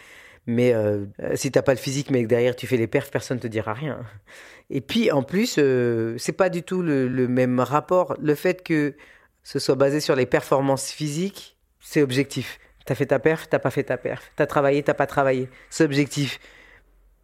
Mais 0.48 0.74
euh, 0.74 1.06
si 1.36 1.52
t'as 1.52 1.62
pas 1.62 1.74
le 1.74 1.80
physique, 1.80 2.10
mais 2.10 2.24
que 2.24 2.28
derrière 2.28 2.56
tu 2.56 2.66
fais 2.68 2.78
les 2.78 2.88
perfs, 2.88 3.12
personne 3.12 3.40
te 3.40 3.48
dira 3.48 3.74
rien. 3.74 4.00
Et 4.70 4.82
puis 4.82 5.12
en 5.12 5.22
plus, 5.22 5.56
euh, 5.58 6.16
c'est 6.18 6.32
pas 6.32 6.50
du 6.50 6.64
tout 6.64 6.82
le, 6.82 7.28
même 7.28 7.60
rapport. 7.60 8.16
Le 8.22 8.36
fait 8.36 8.64
que 8.64 8.96
ce 9.44 9.60
soit 9.60 9.76
basé 9.76 10.00
sur 10.00 10.16
les 10.16 10.26
performances 10.26 10.92
physiques, 10.92 11.58
c'est 11.80 12.02
objectif. 12.02 12.60
T'as 12.86 12.96
fait 12.96 13.08
ta 13.08 13.20
perf, 13.20 13.50
t'as 13.50 13.60
pas 13.60 13.70
fait 13.70 13.84
ta 13.84 13.98
perf. 13.98 14.32
T'as 14.36 14.46
travaillé, 14.46 14.82
t'as 14.82 14.94
pas 14.94 15.08
travaillé. 15.08 15.50
C'est 15.70 15.84
objectif. 15.84 16.40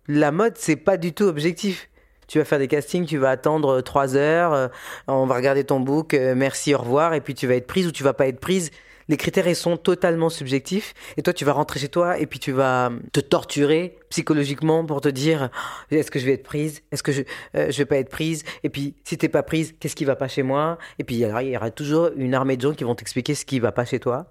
La 0.07 0.31
mode, 0.31 0.57
c'est 0.57 0.75
pas 0.75 0.97
du 0.97 1.13
tout 1.13 1.23
objectif. 1.23 1.89
Tu 2.27 2.37
vas 2.37 2.45
faire 2.45 2.59
des 2.59 2.67
castings, 2.67 3.05
tu 3.05 3.17
vas 3.17 3.29
attendre 3.29 3.79
trois 3.79 4.17
heures, 4.17 4.53
euh, 4.53 4.67
on 5.07 5.25
va 5.25 5.35
regarder 5.35 5.63
ton 5.63 5.79
book, 5.79 6.13
merci, 6.13 6.75
au 6.75 6.79
revoir, 6.79 7.13
et 7.13 7.21
puis 7.21 7.33
tu 7.33 7.47
vas 7.47 7.55
être 7.55 7.67
prise 7.67 7.87
ou 7.87 7.91
tu 7.93 8.03
vas 8.03 8.11
pas 8.11 8.27
être 8.27 8.41
prise 8.41 8.71
les 9.07 9.17
critères 9.17 9.47
ils 9.47 9.55
sont 9.55 9.77
totalement 9.77 10.29
subjectifs. 10.29 10.93
Et 11.17 11.21
toi 11.21 11.33
tu 11.33 11.45
vas 11.45 11.53
rentrer 11.53 11.79
chez 11.79 11.89
toi 11.89 12.19
et 12.19 12.25
puis 12.25 12.39
tu 12.39 12.51
vas 12.51 12.91
te 13.11 13.19
torturer 13.19 13.97
psychologiquement 14.09 14.85
pour 14.85 15.01
te 15.01 15.09
dire 15.09 15.49
oh, 15.91 15.95
est-ce 15.95 16.11
que 16.11 16.19
je 16.19 16.25
vais 16.25 16.33
être 16.33 16.43
prise? 16.43 16.81
Est-ce 16.91 17.03
que 17.03 17.11
je 17.11 17.21
euh, 17.55 17.71
je 17.71 17.77
vais 17.77 17.85
pas 17.85 17.97
être 17.97 18.09
prise? 18.09 18.43
Et 18.63 18.69
puis 18.69 18.95
si 19.03 19.17
t'es 19.17 19.29
pas 19.29 19.43
prise 19.43 19.75
qu'est-ce 19.79 19.95
qui 19.95 20.05
va 20.05 20.15
pas 20.15 20.27
chez 20.27 20.43
moi? 20.43 20.77
Et 20.99 21.03
puis 21.03 21.15
il 21.15 21.49
y 21.49 21.57
aura 21.57 21.71
toujours 21.71 22.09
une 22.15 22.33
armée 22.33 22.57
de 22.57 22.61
gens 22.61 22.73
qui 22.73 22.83
vont 22.83 22.95
t'expliquer 22.95 23.35
ce 23.35 23.45
qui 23.45 23.59
va 23.59 23.71
pas 23.71 23.85
chez 23.85 23.99
toi. 23.99 24.29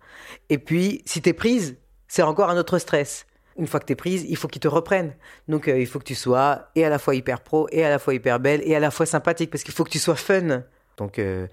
Et 0.49 0.59
puis 0.59 1.03
si 1.05 1.23
t'es 1.23 1.33
prise 1.33 1.77
c'est 2.09 2.23
encore 2.23 2.51
un 2.51 2.57
autre 2.57 2.79
stress. 2.79 3.27
Une 3.59 3.67
fois 3.67 3.81
que 3.81 3.87
tu 3.87 3.97
prise, 3.97 4.25
il 4.29 4.37
faut 4.37 4.49
qu'ils 4.49 4.61
te 4.61 4.69
reprennent. 4.69 5.15
Donc 5.49 5.67
euh, 5.67 5.79
il 5.79 5.87
faut 5.87 5.99
que 5.99 6.05
tu 6.05 6.15
sois 6.15 6.69
et 6.75 6.85
à 6.85 6.91
la 6.91 6.99
fois 6.99 7.15
hyper 7.15 7.41
pro, 7.41 7.69
et 7.73 7.85
à 7.85 7.91
la 7.91 7.99
fois 7.99 8.15
hyper 8.15 8.39
belle, 8.39 8.61
et 8.65 8.77
à 8.77 8.81
la 8.81 8.91
fois 8.91 9.07
sympathique, 9.07 9.51
parce 9.51 9.65
qu'il 9.65 9.73
faut 9.73 9.85
que 9.85 9.91
tu 9.91 9.99
sois 9.99 10.17
fun. 10.17 10.63
Donc 10.99 11.19
euh, 11.19 11.47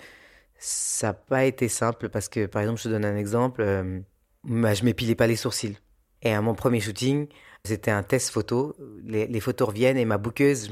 ça 0.66 1.08
n'a 1.08 1.14
pas 1.14 1.44
été 1.44 1.68
simple 1.68 2.08
parce 2.08 2.30
que, 2.30 2.46
par 2.46 2.62
exemple, 2.62 2.80
je 2.80 2.86
te 2.86 2.90
donne 2.90 3.04
un 3.04 3.18
exemple, 3.18 3.62
euh, 3.62 4.00
bah, 4.46 4.74
je 4.74 4.86
m'épilais 4.86 5.16
pas 5.16 5.28
les 5.28 5.36
sourcils. 5.36 5.78
Et 6.22 6.34
à 6.34 6.42
mon 6.42 6.56
premier 6.56 6.80
shooting, 6.80 7.28
c'était 7.66 7.92
un 7.92 8.02
test 8.02 8.30
photo. 8.30 8.74
Les, 9.04 9.40
photos 9.42 9.68
reviennent 9.68 9.98
et 9.98 10.06
ma 10.06 10.18
bouqueuse, 10.18 10.72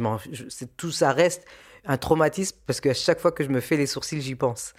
tout 0.78 0.92
ça 0.92 1.12
reste 1.12 1.46
un 1.84 1.98
traumatisme 1.98 2.58
parce 2.66 2.80
qu'à 2.80 2.94
chaque 2.94 3.20
fois 3.20 3.34
que 3.34 3.44
je 3.44 3.50
me 3.50 3.60
fais 3.60 3.76
les 3.76 3.86
sourcils, 3.86 4.22
j'y 4.22 4.36
pense. 4.36 4.74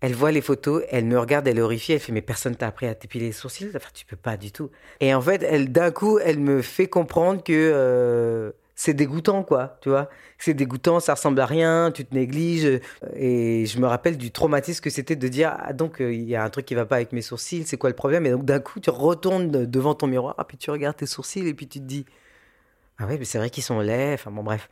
Elle 0.00 0.14
voit 0.14 0.32
les 0.32 0.40
photos, 0.40 0.82
elle 0.88 1.04
me 1.04 1.18
regarde, 1.18 1.46
elle 1.46 1.58
est 1.58 1.62
horrifiée, 1.62 1.96
elle 1.96 2.00
fait 2.00 2.12
mais 2.12 2.22
personne 2.22 2.56
t'a 2.56 2.68
appris 2.68 2.86
à 2.86 2.94
t'épiler 2.94 3.26
les 3.26 3.32
sourcils, 3.32 3.70
enfin, 3.76 3.90
tu 3.92 4.06
peux 4.06 4.16
pas 4.16 4.38
du 4.38 4.50
tout. 4.50 4.70
Et 5.00 5.14
en 5.14 5.20
fait, 5.20 5.42
elle 5.42 5.70
d'un 5.70 5.90
coup, 5.90 6.18
elle 6.18 6.38
me 6.38 6.62
fait 6.62 6.88
comprendre 6.88 7.44
que 7.44 7.52
euh, 7.52 8.52
c'est 8.74 8.94
dégoûtant, 8.94 9.42
quoi, 9.42 9.78
tu 9.80 9.88
vois. 9.88 10.08
C'est 10.38 10.54
dégoûtant, 10.54 11.00
ça 11.00 11.14
ressemble 11.14 11.40
à 11.40 11.46
rien, 11.46 11.90
tu 11.92 12.04
te 12.04 12.14
négliges. 12.14 12.80
Et 13.14 13.66
je 13.66 13.78
me 13.78 13.86
rappelle 13.86 14.16
du 14.16 14.30
traumatisme 14.30 14.82
que 14.82 14.90
c'était 14.90 15.16
de 15.16 15.28
dire, 15.28 15.56
ah 15.58 15.72
donc, 15.72 16.00
euh, 16.00 16.12
il 16.12 16.28
y 16.28 16.36
a 16.36 16.42
un 16.42 16.50
truc 16.50 16.66
qui 16.66 16.74
va 16.74 16.86
pas 16.86 16.96
avec 16.96 17.12
mes 17.12 17.22
sourcils, 17.22 17.64
c'est 17.64 17.76
quoi 17.76 17.90
le 17.90 17.96
problème? 17.96 18.26
Et 18.26 18.30
donc, 18.30 18.44
d'un 18.44 18.60
coup, 18.60 18.80
tu 18.80 18.90
retournes 18.90 19.66
devant 19.66 19.94
ton 19.94 20.06
miroir, 20.06 20.36
puis 20.48 20.56
tu 20.56 20.70
regardes 20.70 20.96
tes 20.96 21.06
sourcils, 21.06 21.46
et 21.46 21.54
puis 21.54 21.68
tu 21.68 21.78
te 21.78 21.84
dis, 21.84 22.06
ah 22.98 23.06
ouais, 23.06 23.18
mais 23.18 23.24
c'est 23.24 23.38
vrai 23.38 23.50
qu'ils 23.50 23.62
sont 23.62 23.80
laids, 23.80 24.14
enfin 24.14 24.30
bon, 24.30 24.42
bref. 24.42 24.68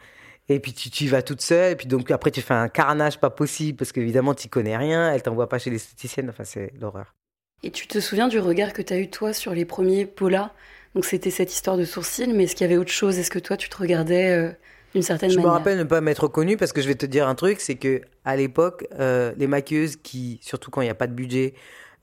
Et 0.49 0.59
puis 0.59 0.73
tu, 0.73 0.91
tu 0.91 1.05
y 1.05 1.07
vas 1.07 1.23
toute 1.23 1.41
seule, 1.43 1.73
et 1.73 1.77
puis 1.77 1.87
donc 1.87 2.11
après 2.11 2.33
tu 2.33 2.41
fais 2.43 2.55
un 2.55 2.69
carnage 2.69 3.21
pas 3.21 3.31
possible, 3.31 3.79
parce 3.79 3.93
qu'évidemment 3.93 4.35
tu 4.35 4.49
connais 4.49 4.77
rien, 4.77 5.13
elle 5.13 5.23
t'envoie 5.23 5.49
pas 5.49 5.61
chez 5.61 5.71
l'esthéticienne, 5.71 6.29
enfin 6.29 6.43
c'est 6.43 6.73
l'horreur. 6.81 7.15
Et 7.63 7.71
tu 7.71 7.87
te 7.87 8.01
souviens 8.01 8.27
du 8.27 8.41
regard 8.41 8.73
que 8.73 8.83
tu 8.83 8.93
as 8.93 8.99
eu 8.99 9.09
toi 9.11 9.33
sur 9.33 9.55
les 9.55 9.65
premiers 9.65 10.07
polas 10.07 10.53
donc 10.95 11.05
c'était 11.05 11.31
cette 11.31 11.53
histoire 11.53 11.77
de 11.77 11.85
sourcils, 11.85 12.33
mais 12.33 12.45
est-ce 12.45 12.57
qu'il 12.57 12.67
y 12.67 12.71
avait 12.71 12.79
autre 12.79 12.91
chose? 12.91 13.19
Est-ce 13.19 13.31
que 13.31 13.39
toi, 13.39 13.57
tu 13.57 13.69
te 13.69 13.77
regardais 13.77 14.31
euh, 14.31 14.51
d'une 14.93 15.03
certaine 15.03 15.29
manière 15.29 15.43
Je 15.43 15.47
me 15.47 15.53
rappelle 15.53 15.79
ne 15.79 15.85
pas 15.85 16.01
m'être 16.01 16.27
connue 16.27 16.57
parce 16.57 16.73
que 16.73 16.81
je 16.81 16.89
vais 16.89 16.97
te 16.97 17.07
dire 17.07 17.29
un 17.29 17.37
truc, 17.37 17.61
c'est 17.61 17.77
que 17.77 18.01
à 18.25 18.37
l'époque, 18.37 18.87
euh, 18.99 19.33
les 19.37 19.47
maquilleuses 19.47 19.97
qui, 19.97 20.41
surtout 20.43 20.71
quand 20.71 20.81
il 20.81 20.87
n'y 20.87 20.91
a 20.91 20.97
pas 20.97 21.07
de 21.07 21.13
budget, 21.13 21.55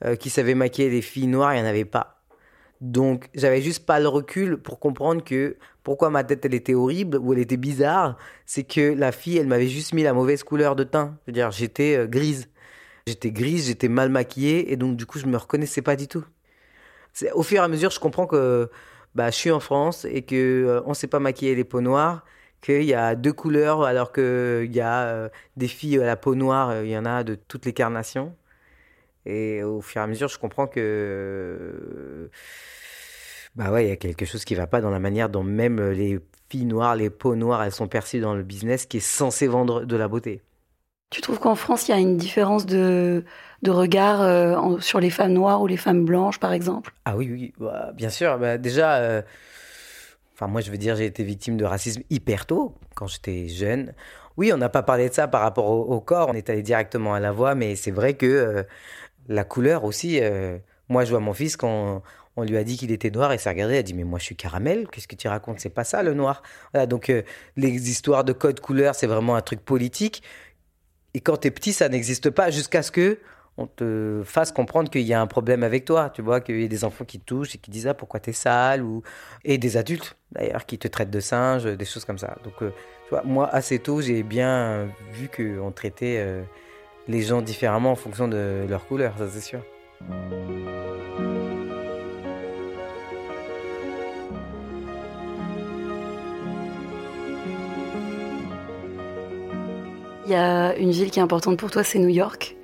euh, 0.05 0.15
qui 0.15 0.29
savaient 0.29 0.55
maquiller 0.55 0.89
les 0.89 1.01
filles 1.01 1.27
noires, 1.27 1.53
il 1.53 1.61
n'y 1.61 1.67
en 1.67 1.69
avait 1.69 1.85
pas. 1.85 2.21
Donc 2.79 3.29
j'avais 3.33 3.61
juste 3.61 3.85
pas 3.85 3.99
le 3.99 4.07
recul 4.07 4.57
pour 4.57 4.79
comprendre 4.79 5.23
que 5.23 5.57
pourquoi 5.83 6.09
ma 6.09 6.23
tête 6.23 6.45
elle 6.45 6.53
était 6.53 6.75
horrible 6.75 7.17
ou 7.17 7.33
elle 7.33 7.39
était 7.39 7.57
bizarre, 7.57 8.17
c'est 8.45 8.63
que 8.63 8.93
la 8.93 9.11
fille 9.11 9.37
elle 9.37 9.47
m'avait 9.47 9.67
juste 9.67 9.93
mis 9.93 10.03
la 10.03 10.13
mauvaise 10.13 10.43
couleur 10.43 10.75
de 10.75 10.83
teint. 10.83 11.17
C'est-à-dire 11.25 11.51
j'étais 11.51 12.07
grise. 12.07 12.47
J'étais 13.07 13.31
grise, 13.31 13.67
j'étais 13.67 13.87
mal 13.87 14.09
maquillée 14.09 14.71
et 14.71 14.75
donc 14.75 14.95
du 14.95 15.05
coup 15.05 15.17
je 15.17 15.25
me 15.25 15.37
reconnaissais 15.37 15.81
pas 15.81 15.95
du 15.95 16.07
tout 16.07 16.23
au 17.33 17.43
fur 17.43 17.61
et 17.61 17.63
à 17.63 17.67
mesure, 17.67 17.91
je 17.91 17.99
comprends 17.99 18.27
que 18.27 18.69
bah, 19.15 19.31
je 19.31 19.35
suis 19.35 19.51
en 19.51 19.59
France 19.59 20.05
et 20.05 20.21
que 20.23 20.35
euh, 20.35 20.81
on 20.85 20.93
sait 20.93 21.07
pas 21.07 21.19
maquiller 21.19 21.55
les 21.55 21.63
peaux 21.63 21.81
noires, 21.81 22.23
qu'il 22.61 22.83
y 22.83 22.93
a 22.93 23.15
deux 23.15 23.33
couleurs 23.33 23.83
alors 23.83 24.11
qu'il 24.11 24.71
y 24.73 24.81
a 24.81 25.07
euh, 25.07 25.29
des 25.55 25.67
filles 25.67 25.99
à 25.99 26.05
la 26.05 26.15
peau 26.17 26.35
noire, 26.35 26.69
euh, 26.69 26.85
il 26.85 26.91
y 26.91 26.97
en 26.97 27.05
a 27.05 27.23
de 27.23 27.35
toutes 27.35 27.65
les 27.65 27.73
carnations. 27.73 28.35
Et 29.25 29.63
au 29.63 29.81
fur 29.81 30.01
et 30.01 30.03
à 30.03 30.07
mesure, 30.07 30.29
je 30.29 30.39
comprends 30.39 30.67
que 30.67 32.29
bah 33.55 33.71
ouais, 33.71 33.85
il 33.85 33.89
y 33.89 33.91
a 33.91 33.97
quelque 33.97 34.25
chose 34.25 34.45
qui 34.45 34.55
va 34.55 34.67
pas 34.67 34.81
dans 34.81 34.91
la 34.91 34.99
manière 34.99 35.29
dont 35.29 35.43
même 35.43 35.81
les 35.91 36.19
filles 36.49 36.65
noires, 36.65 36.95
les 36.95 37.09
peaux 37.09 37.35
noires, 37.35 37.63
elles 37.63 37.71
sont 37.73 37.87
perçues 37.87 38.19
dans 38.19 38.35
le 38.35 38.43
business 38.43 38.85
qui 38.85 38.97
est 38.97 38.99
censé 39.01 39.47
vendre 39.47 39.85
de 39.85 39.95
la 39.97 40.07
beauté. 40.07 40.41
Tu 41.09 41.21
trouves 41.21 41.39
qu'en 41.39 41.55
France, 41.55 41.87
il 41.87 41.91
y 41.91 41.93
a 41.93 41.99
une 41.99 42.17
différence 42.17 42.65
de, 42.65 43.23
regard 43.65 44.21
euh, 44.21 44.79
sur 44.79 44.99
les 44.99 45.09
femmes 45.09 45.33
noires 45.33 45.61
ou 45.61 45.67
les 45.67 45.77
femmes 45.77 46.03
blanches, 46.03 46.39
par 46.39 46.51
exemple? 46.51 46.93
Ah 47.05 47.15
oui, 47.15 47.29
oui, 47.31 47.53
bah, 47.57 47.91
bien 47.93 48.09
sûr. 48.09 48.37
Bah, 48.37 48.57
déjà, 48.57 48.97
euh, 48.97 49.21
moi, 50.41 50.59
je 50.59 50.69
veux 50.69 50.77
dire, 50.77 50.97
j'ai 50.97 51.05
été 51.05 51.23
victime 51.23 51.55
de 51.55 51.63
racisme 51.63 52.01
hyper 52.09 52.45
tôt, 52.45 52.75
quand 52.93 53.07
j'étais 53.07 53.47
jeune. 53.47 53.93
Oui, 54.35 54.51
on 54.53 54.57
n'a 54.57 54.69
pas 54.69 54.83
parlé 54.83 55.07
de 55.07 55.13
ça 55.13 55.27
par 55.27 55.41
rapport 55.41 55.69
au, 55.69 55.99
corps, 56.01 56.27
on 56.29 56.33
est 56.33 56.49
allé 56.49 56.61
directement 56.61 57.13
à 57.13 57.19
la 57.19 57.31
voix, 57.31 57.55
mais 57.55 57.75
c'est 57.75 57.91
vrai 57.91 58.15
que 58.15 58.25
euh, 58.25 58.63
la 59.29 59.45
couleur 59.45 59.85
aussi. 59.85 60.19
moi, 60.89 61.05
je 61.05 61.11
vois 61.11 61.19
mon 61.19 61.33
fils 61.33 61.55
quand 61.57 62.03
on 62.35 62.43
lui 62.43 62.55
a 62.55 62.63
dit 62.63 62.77
qu'il 62.77 62.91
était 62.91 63.09
noir 63.09 63.31
et 63.31 63.39
s'est 63.39 63.49
regardé, 63.49 63.75
il 63.75 63.77
a 63.79 63.83
dit 63.83 63.95
mais 63.95 64.03
moi 64.03 64.19
je 64.19 64.25
suis 64.25 64.35
caramel, 64.35 64.87
qu'est-ce 64.89 65.07
que 65.07 65.15
tu 65.15 65.27
racontes? 65.27 65.59
C'est 65.59 65.71
pas 65.71 65.83
ça 65.83 66.03
le 66.03 66.13
noir. 66.13 66.43
Donc 66.87 67.11
les 67.57 67.89
histoires 67.89 68.23
de 68.23 68.31
code 68.31 68.59
couleur, 68.59 68.93
c'est 68.93 69.07
vraiment 69.07 69.35
un 69.35 69.41
truc 69.41 69.59
politique. 69.65 70.21
Et 71.17 71.19
quand 71.19 71.37
tu 71.37 71.47
es 71.47 71.51
petit, 71.51 71.73
ça 71.73 71.89
n'existe 71.89 72.29
pas 72.29 72.51
jusqu'à 72.51 72.83
ce 72.83 72.91
que 72.91 73.17
on 73.57 73.65
te 73.65 74.21
fasse 74.23 74.51
comprendre 74.51 74.87
qu'il 74.91 75.01
y 75.01 75.15
a 75.15 75.19
un 75.19 75.25
problème 75.25 75.63
avec 75.63 75.83
toi. 75.83 76.11
Tu 76.11 76.21
vois, 76.21 76.41
qu'il 76.41 76.61
y 76.61 76.63
a 76.63 76.67
des 76.67 76.83
enfants 76.83 77.05
qui 77.05 77.19
te 77.19 77.25
touchent 77.25 77.55
et 77.55 77.57
qui 77.57 77.71
disent 77.71 77.87
ah, 77.87 77.95
pourquoi 77.95 78.19
t'es 78.19 78.33
sale 78.33 78.83
ou 78.83 79.01
et 79.43 79.57
des 79.57 79.77
adultes 79.77 80.15
d'ailleurs 80.31 80.67
qui 80.67 80.77
te 80.77 80.87
traitent 80.87 81.09
de 81.09 81.19
singe, 81.19 81.63
des 81.63 81.85
choses 81.85 82.05
comme 82.05 82.19
ça. 82.19 82.37
Donc, 82.43 82.53
euh, 82.61 82.71
moi 83.25 83.49
assez 83.51 83.79
tôt, 83.79 83.99
j'ai 83.99 84.21
bien 84.21 84.87
vu 85.11 85.27
qu'on 85.27 85.71
traitait 85.71 86.17
euh, 86.19 86.43
les 87.07 87.23
gens 87.23 87.41
différemment 87.41 87.93
en 87.93 87.95
fonction 87.95 88.27
de 88.27 88.67
leur 88.69 88.85
couleur, 88.85 89.17
ça 89.17 89.27
c'est 89.27 89.41
sûr. 89.41 89.63
Il 100.27 100.33
y 100.33 100.35
a 100.35 100.75
une 100.75 100.91
ville 100.91 101.09
qui 101.09 101.19
est 101.19 101.21
importante 101.21 101.57
pour 101.57 101.71
toi, 101.71 101.85
c'est 101.85 101.99
New 101.99 102.09
York. 102.09 102.57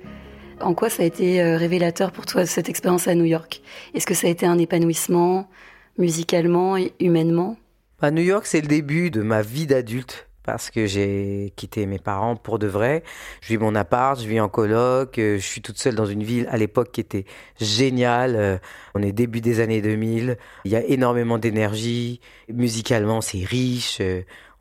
En 0.60 0.74
quoi 0.74 0.90
ça 0.90 1.02
a 1.02 1.06
été 1.06 1.40
euh, 1.40 1.56
révélateur 1.56 2.12
pour 2.12 2.26
toi 2.26 2.44
cette 2.44 2.68
expérience 2.68 3.08
à 3.08 3.14
New 3.14 3.24
York? 3.24 3.62
Est-ce 3.94 4.04
que 4.04 4.12
ça 4.12 4.26
a 4.26 4.30
été 4.30 4.44
un 4.44 4.58
épanouissement 4.58 5.48
musicalement 5.96 6.76
et 6.76 6.92
humainement? 7.00 7.56
À 8.00 8.02
bah, 8.02 8.10
New 8.10 8.22
York, 8.22 8.44
c'est 8.44 8.60
le 8.60 8.66
début 8.66 9.10
de 9.10 9.22
ma 9.22 9.40
vie 9.40 9.66
d'adulte. 9.66 10.28
parce 10.42 10.70
que 10.70 10.84
j'ai 10.84 11.54
quitté 11.56 11.86
mes 11.86 11.98
parents 11.98 12.36
pour 12.36 12.58
de 12.58 12.66
vrai. 12.66 13.02
Je 13.40 13.48
vis 13.48 13.56
mon 13.56 13.74
appart, 13.74 14.20
je 14.20 14.28
vis 14.28 14.40
en 14.40 14.50
coloc, 14.50 15.18
euh, 15.18 15.38
je 15.38 15.42
suis 15.42 15.62
toute 15.62 15.78
seule 15.78 15.94
dans 15.94 16.04
une 16.04 16.22
ville 16.22 16.46
à 16.50 16.58
l'époque 16.58 16.92
qui 16.92 17.00
était 17.00 17.24
géniale. 17.58 18.36
Euh, 18.36 18.58
on 18.94 19.00
est 19.00 19.12
début 19.12 19.40
des 19.40 19.60
années 19.60 19.80
2000, 19.80 20.36
il 20.66 20.70
y 20.70 20.76
a 20.76 20.84
énormément 20.84 21.38
d'énergie, 21.38 22.20
musicalement 22.52 23.22
c'est 23.22 23.42
riche, 23.42 24.02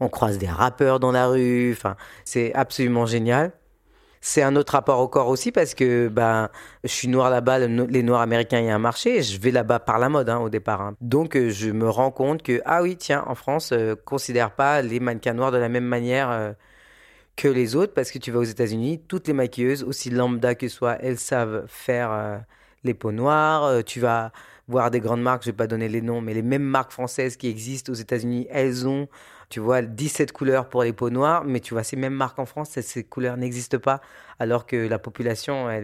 on 0.03 0.09
croise 0.09 0.37
des 0.37 0.47
rappeurs 0.47 0.99
dans 0.99 1.11
la 1.11 1.27
rue, 1.27 1.71
enfin 1.71 1.95
c'est 2.25 2.53
absolument 2.53 3.05
génial. 3.05 3.51
C'est 4.25 4.41
un 4.41 4.55
autre 4.55 4.73
rapport 4.73 4.99
au 5.01 5.09
corps 5.09 5.27
aussi 5.27 5.51
parce 5.51 5.73
que 5.73 6.07
ben 6.07 6.49
je 6.83 6.89
suis 6.89 7.09
noir 7.09 7.29
là-bas, 7.29 7.59
les 7.59 8.03
noirs 8.03 8.21
américains 8.21 8.59
il 8.59 8.67
y 8.67 8.69
a 8.69 8.75
un 8.75 8.79
marché, 8.79 9.21
je 9.21 9.39
vais 9.39 9.51
là-bas 9.51 9.79
par 9.79 9.99
la 9.99 10.07
mode 10.09 10.29
hein, 10.29 10.39
au 10.39 10.49
départ. 10.49 10.81
Hein. 10.81 10.95
Donc 11.01 11.35
euh, 11.35 11.49
je 11.49 11.71
me 11.71 11.89
rends 11.89 12.11
compte 12.11 12.41
que 12.41 12.61
ah 12.65 12.81
oui 12.81 12.95
tiens 12.95 13.23
en 13.27 13.35
France 13.35 13.71
euh, 13.73 13.95
considère 14.05 14.51
pas 14.51 14.81
les 14.81 14.99
mannequins 15.01 15.33
noirs 15.33 15.51
de 15.51 15.57
la 15.57 15.67
même 15.67 15.85
manière 15.85 16.31
euh, 16.31 16.53
que 17.35 17.49
les 17.49 17.75
autres 17.75 17.93
parce 17.93 18.11
que 18.11 18.19
tu 18.19 18.31
vas 18.31 18.39
aux 18.39 18.43
États-Unis, 18.43 19.01
toutes 19.07 19.27
les 19.27 19.33
maquilleuses 19.33 19.83
aussi 19.83 20.09
lambda 20.09 20.55
que 20.55 20.69
soient, 20.69 20.97
elles 21.01 21.19
savent 21.19 21.65
faire 21.67 22.43
les 22.83 22.93
peaux 22.93 23.11
noires. 23.11 23.83
tu 23.83 23.99
vas 23.99 24.31
voir 24.67 24.91
des 24.91 24.99
grandes 24.99 25.21
marques, 25.21 25.43
je 25.43 25.49
vais 25.49 25.57
pas 25.57 25.67
donner 25.67 25.89
les 25.89 26.01
noms, 26.01 26.21
mais 26.21 26.33
les 26.33 26.41
mêmes 26.41 26.63
marques 26.63 26.91
françaises 26.91 27.35
qui 27.35 27.47
existent 27.47 27.91
aux 27.91 27.95
États-Unis, 27.95 28.47
elles 28.49 28.87
ont 28.87 29.07
tu 29.49 29.59
vois 29.59 29.81
17 29.83 30.31
couleurs 30.31 30.67
pour 30.67 30.83
les 30.83 30.93
peaux 30.93 31.11
noires, 31.11 31.43
mais 31.45 31.59
tu 31.59 31.75
vois 31.75 31.83
ces 31.83 31.95
mêmes 31.95 32.13
marques 32.13 32.39
en 32.39 32.45
France, 32.45 32.79
ces 32.79 33.03
couleurs 33.03 33.37
n'existent 33.37 33.77
pas, 33.77 34.01
alors 34.39 34.65
que 34.65 34.87
la 34.87 34.97
population, 34.97 35.65
enfin 35.65 35.75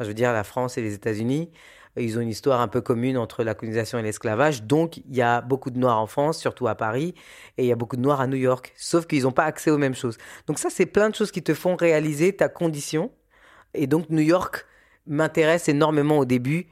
je 0.00 0.04
veux 0.04 0.14
dire 0.14 0.32
la 0.32 0.44
France 0.44 0.78
et 0.78 0.82
les 0.82 0.94
États-Unis, 0.94 1.50
ils 1.96 2.16
ont 2.16 2.22
une 2.22 2.30
histoire 2.30 2.62
un 2.62 2.68
peu 2.68 2.80
commune 2.80 3.18
entre 3.18 3.44
la 3.44 3.54
colonisation 3.54 3.98
et 3.98 4.02
l'esclavage, 4.02 4.62
donc 4.62 4.96
il 4.96 5.14
y 5.14 5.20
a 5.20 5.42
beaucoup 5.42 5.70
de 5.70 5.78
noirs 5.78 5.98
en 5.98 6.06
France, 6.06 6.38
surtout 6.38 6.68
à 6.68 6.74
Paris, 6.74 7.14
et 7.58 7.64
il 7.64 7.68
y 7.68 7.72
a 7.72 7.76
beaucoup 7.76 7.96
de 7.96 8.00
noirs 8.00 8.22
à 8.22 8.26
New 8.26 8.38
York, 8.38 8.72
sauf 8.76 9.06
qu'ils 9.06 9.24
n'ont 9.24 9.32
pas 9.32 9.44
accès 9.44 9.70
aux 9.70 9.76
mêmes 9.76 9.94
choses. 9.94 10.16
Donc 10.46 10.58
ça, 10.58 10.70
c'est 10.70 10.86
plein 10.86 11.10
de 11.10 11.14
choses 11.14 11.32
qui 11.32 11.42
te 11.42 11.52
font 11.52 11.76
réaliser 11.76 12.34
ta 12.34 12.48
condition, 12.48 13.10
et 13.74 13.86
donc 13.86 14.08
New 14.08 14.22
York 14.22 14.64
m'intéresse 15.06 15.68
énormément 15.68 16.18
au 16.18 16.24
début 16.24 16.66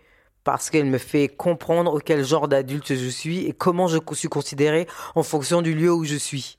parce 0.44 0.70
qu'elle 0.70 0.86
me 0.86 0.98
fait 0.98 1.28
comprendre 1.28 2.00
quel 2.00 2.24
genre 2.24 2.48
d'adulte 2.48 2.94
je 2.94 3.08
suis 3.08 3.46
et 3.46 3.52
comment 3.52 3.88
je 3.88 3.98
suis 4.14 4.28
considéré 4.28 4.86
en 5.14 5.22
fonction 5.22 5.62
du 5.62 5.74
lieu 5.74 5.92
où 5.92 6.04
je 6.04 6.16
suis. 6.16 6.58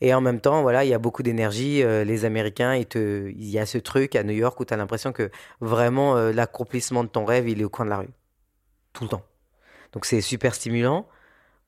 Et 0.00 0.14
en 0.14 0.20
même 0.20 0.40
temps, 0.40 0.62
voilà, 0.62 0.84
il 0.84 0.90
y 0.90 0.94
a 0.94 0.98
beaucoup 0.98 1.22
d'énergie. 1.22 1.82
Euh, 1.82 2.04
les 2.04 2.24
Américains, 2.24 2.76
il, 2.76 3.50
y 3.50 3.58
a 3.58 3.66
ce 3.66 3.78
truc 3.78 4.14
à 4.14 4.22
New 4.22 4.34
York 4.34 4.58
où 4.60 4.64
tu 4.64 4.72
as 4.72 4.76
l'impression 4.76 5.12
que 5.12 5.30
vraiment 5.60 6.16
euh, 6.16 6.32
l'accomplissement 6.32 7.02
de 7.02 7.08
ton 7.08 7.24
rêve, 7.24 7.48
il 7.48 7.60
est 7.60 7.64
au 7.64 7.68
coin 7.68 7.84
de 7.84 7.90
la 7.90 7.98
rue. 7.98 8.10
Tout 8.92 9.04
le 9.04 9.10
temps. 9.10 9.24
Donc 9.92 10.04
c'est 10.04 10.20
super 10.20 10.54
stimulant. 10.54 11.08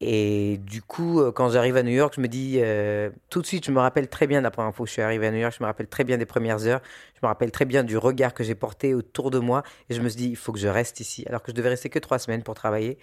Et 0.02 0.58
du 0.58 0.80
coup, 0.80 1.20
euh, 1.20 1.30
quand 1.30 1.50
j'arrive 1.50 1.76
à 1.76 1.82
New 1.82 1.90
York, 1.90 2.14
je 2.16 2.22
me 2.22 2.28
dis 2.28 2.58
euh, 2.60 3.10
tout 3.28 3.42
de 3.42 3.46
suite, 3.46 3.66
je 3.66 3.70
me 3.70 3.80
rappelle 3.80 4.08
très 4.08 4.26
bien 4.26 4.40
la 4.40 4.50
première 4.50 4.74
fois 4.74 4.84
que 4.84 4.88
je 4.88 4.94
suis 4.94 5.02
arrivé 5.02 5.26
à 5.26 5.30
New 5.30 5.38
York, 5.38 5.54
je 5.58 5.62
me 5.62 5.66
rappelle 5.66 5.88
très 5.88 6.04
bien 6.04 6.16
des 6.16 6.24
premières 6.24 6.66
heures, 6.66 6.80
je 7.14 7.20
me 7.22 7.28
rappelle 7.28 7.50
très 7.50 7.66
bien 7.66 7.84
du 7.84 7.98
regard 7.98 8.32
que 8.32 8.42
j'ai 8.42 8.54
porté 8.54 8.94
autour 8.94 9.30
de 9.30 9.38
moi, 9.38 9.62
et 9.90 9.94
je 9.94 10.00
me 10.00 10.08
suis 10.08 10.16
dit, 10.16 10.28
il 10.30 10.36
faut 10.36 10.52
que 10.52 10.58
je 10.58 10.68
reste 10.68 11.00
ici, 11.00 11.24
alors 11.28 11.42
que 11.42 11.52
je 11.52 11.56
devais 11.56 11.68
rester 11.68 11.90
que 11.90 11.98
trois 11.98 12.18
semaines 12.18 12.42
pour 12.42 12.54
travailler. 12.54 12.96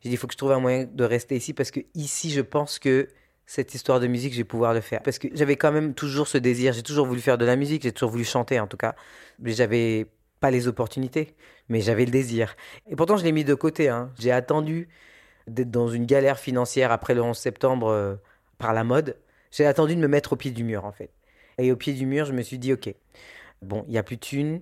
J'ai 0.00 0.08
dit, 0.08 0.14
il 0.14 0.16
faut 0.16 0.26
que 0.28 0.32
je 0.32 0.38
trouve 0.38 0.52
un 0.52 0.60
moyen 0.60 0.88
de 0.90 1.04
rester 1.04 1.36
ici, 1.36 1.52
parce 1.52 1.70
que 1.70 1.80
ici, 1.94 2.30
je 2.30 2.40
pense 2.40 2.78
que 2.78 3.08
cette 3.44 3.74
histoire 3.74 4.00
de 4.00 4.06
musique, 4.06 4.32
je 4.32 4.38
vais 4.38 4.44
pouvoir 4.44 4.72
le 4.72 4.80
faire. 4.80 5.02
Parce 5.02 5.18
que 5.18 5.28
j'avais 5.34 5.56
quand 5.56 5.72
même 5.72 5.92
toujours 5.92 6.26
ce 6.26 6.38
désir, 6.38 6.72
j'ai 6.72 6.82
toujours 6.82 7.06
voulu 7.06 7.20
faire 7.20 7.36
de 7.36 7.44
la 7.44 7.56
musique, 7.56 7.82
j'ai 7.82 7.92
toujours 7.92 8.10
voulu 8.10 8.24
chanter 8.24 8.58
en 8.60 8.66
tout 8.66 8.78
cas, 8.78 8.94
mais 9.40 9.52
j'avais 9.52 10.06
pas 10.38 10.50
les 10.50 10.68
opportunités, 10.68 11.34
mais 11.68 11.82
j'avais 11.82 12.06
le 12.06 12.10
désir. 12.10 12.56
Et 12.88 12.96
pourtant, 12.96 13.18
je 13.18 13.24
l'ai 13.24 13.32
mis 13.32 13.44
de 13.44 13.52
côté, 13.52 13.90
hein. 13.90 14.10
j'ai 14.18 14.32
attendu 14.32 14.88
d'être 15.46 15.70
dans 15.70 15.88
une 15.88 16.06
galère 16.06 16.38
financière 16.38 16.92
après 16.92 17.14
le 17.14 17.22
11 17.22 17.36
septembre 17.36 17.88
euh, 17.88 18.16
par 18.58 18.72
la 18.72 18.84
mode, 18.84 19.16
j'ai 19.50 19.66
attendu 19.66 19.96
de 19.96 20.00
me 20.00 20.08
mettre 20.08 20.34
au 20.34 20.36
pied 20.36 20.50
du 20.50 20.64
mur 20.64 20.84
en 20.84 20.92
fait. 20.92 21.10
Et 21.58 21.72
au 21.72 21.76
pied 21.76 21.92
du 21.92 22.06
mur, 22.06 22.24
je 22.24 22.32
me 22.32 22.42
suis 22.42 22.58
dit, 22.58 22.72
ok, 22.72 22.94
bon, 23.62 23.84
il 23.86 23.92
n'y 23.92 23.98
a 23.98 24.02
plus 24.02 24.16
de 24.16 24.20
thunes, 24.20 24.60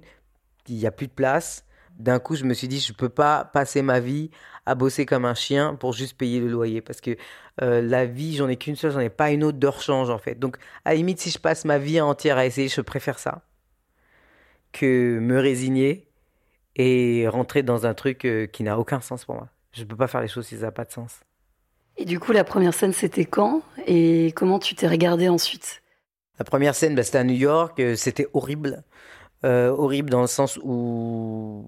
il 0.69 0.77
n'y 0.77 0.87
a 0.87 0.91
plus 0.91 1.07
de 1.07 1.13
place. 1.13 1.65
D'un 1.99 2.19
coup, 2.21 2.37
je 2.37 2.45
me 2.45 2.55
suis 2.55 2.69
dit, 2.69 2.81
je 2.81 2.93
ne 2.93 2.97
peux 2.97 3.09
pas 3.09 3.45
passer 3.45 3.83
ma 3.83 4.01
vie 4.01 4.31
à 4.67 4.75
bosser 4.75 5.05
comme 5.07 5.25
un 5.25 5.35
chien 5.35 5.75
pour 5.75 5.93
juste 5.93 6.17
payer 6.17 6.41
le 6.41 6.49
loyer. 6.49 6.81
Parce 6.81 7.01
que 7.01 7.17
euh, 7.63 7.83
la 7.83 8.07
vie, 8.07 8.37
j'en 8.37 8.49
ai 8.49 8.57
qu'une 8.57 8.77
seule, 8.77 8.93
j'en 8.93 9.01
ai 9.01 9.11
pas 9.11 9.31
une 9.31 9.43
autre 9.43 9.59
de 9.59 9.67
rechange 9.67 10.11
en 10.11 10.19
fait. 10.19 10.37
Donc, 10.37 10.59
à 10.85 10.91
la 10.91 10.97
limite, 10.97 11.21
si 11.21 11.31
je 11.31 11.39
passe 11.39 11.65
ma 11.65 11.79
vie 11.79 12.01
entière 12.01 12.39
à 12.39 12.47
essayer, 12.47 12.69
je 12.69 12.81
préfère 12.81 13.19
ça 13.19 13.43
que 14.73 15.19
me 15.19 15.39
résigner 15.41 16.07
et 16.77 17.27
rentrer 17.29 17.63
dans 17.63 17.87
un 17.87 17.95
truc 17.95 18.25
euh, 18.25 18.47
qui 18.47 18.63
n'a 18.63 18.79
aucun 18.79 19.01
sens 19.01 19.25
pour 19.25 19.35
moi. 19.35 19.49
Je 19.73 19.83
ne 19.83 19.87
peux 19.87 19.97
pas 19.97 20.09
faire 20.09 20.21
les 20.21 20.29
choses 20.29 20.47
si 20.47 20.57
ça 20.57 20.67
n'a 20.67 20.73
pas 20.73 20.85
de 20.85 20.93
sens. 20.93 21.21
Et 21.97 22.05
du 22.05 22.21
coup, 22.21 22.33
la 22.33 22.45
première 22.45 22.75
scène, 22.75 22.93
c'était 22.93 23.25
quand? 23.25 23.63
Et 23.87 24.33
comment 24.37 24.59
tu 24.59 24.75
t'es 24.75 24.87
regardé 24.87 25.29
ensuite? 25.29 25.83
La 26.39 26.45
première 26.45 26.75
scène, 26.75 26.95
bah, 26.95 27.03
c'était 27.03 27.19
à 27.19 27.25
New 27.25 27.35
York. 27.35 27.79
Euh, 27.81 27.97
c'était 27.97 28.29
horrible. 28.33 28.85
Euh, 29.45 29.69
horrible 29.69 30.11
dans 30.11 30.21
le 30.21 30.27
sens 30.27 30.59
où 30.63 31.65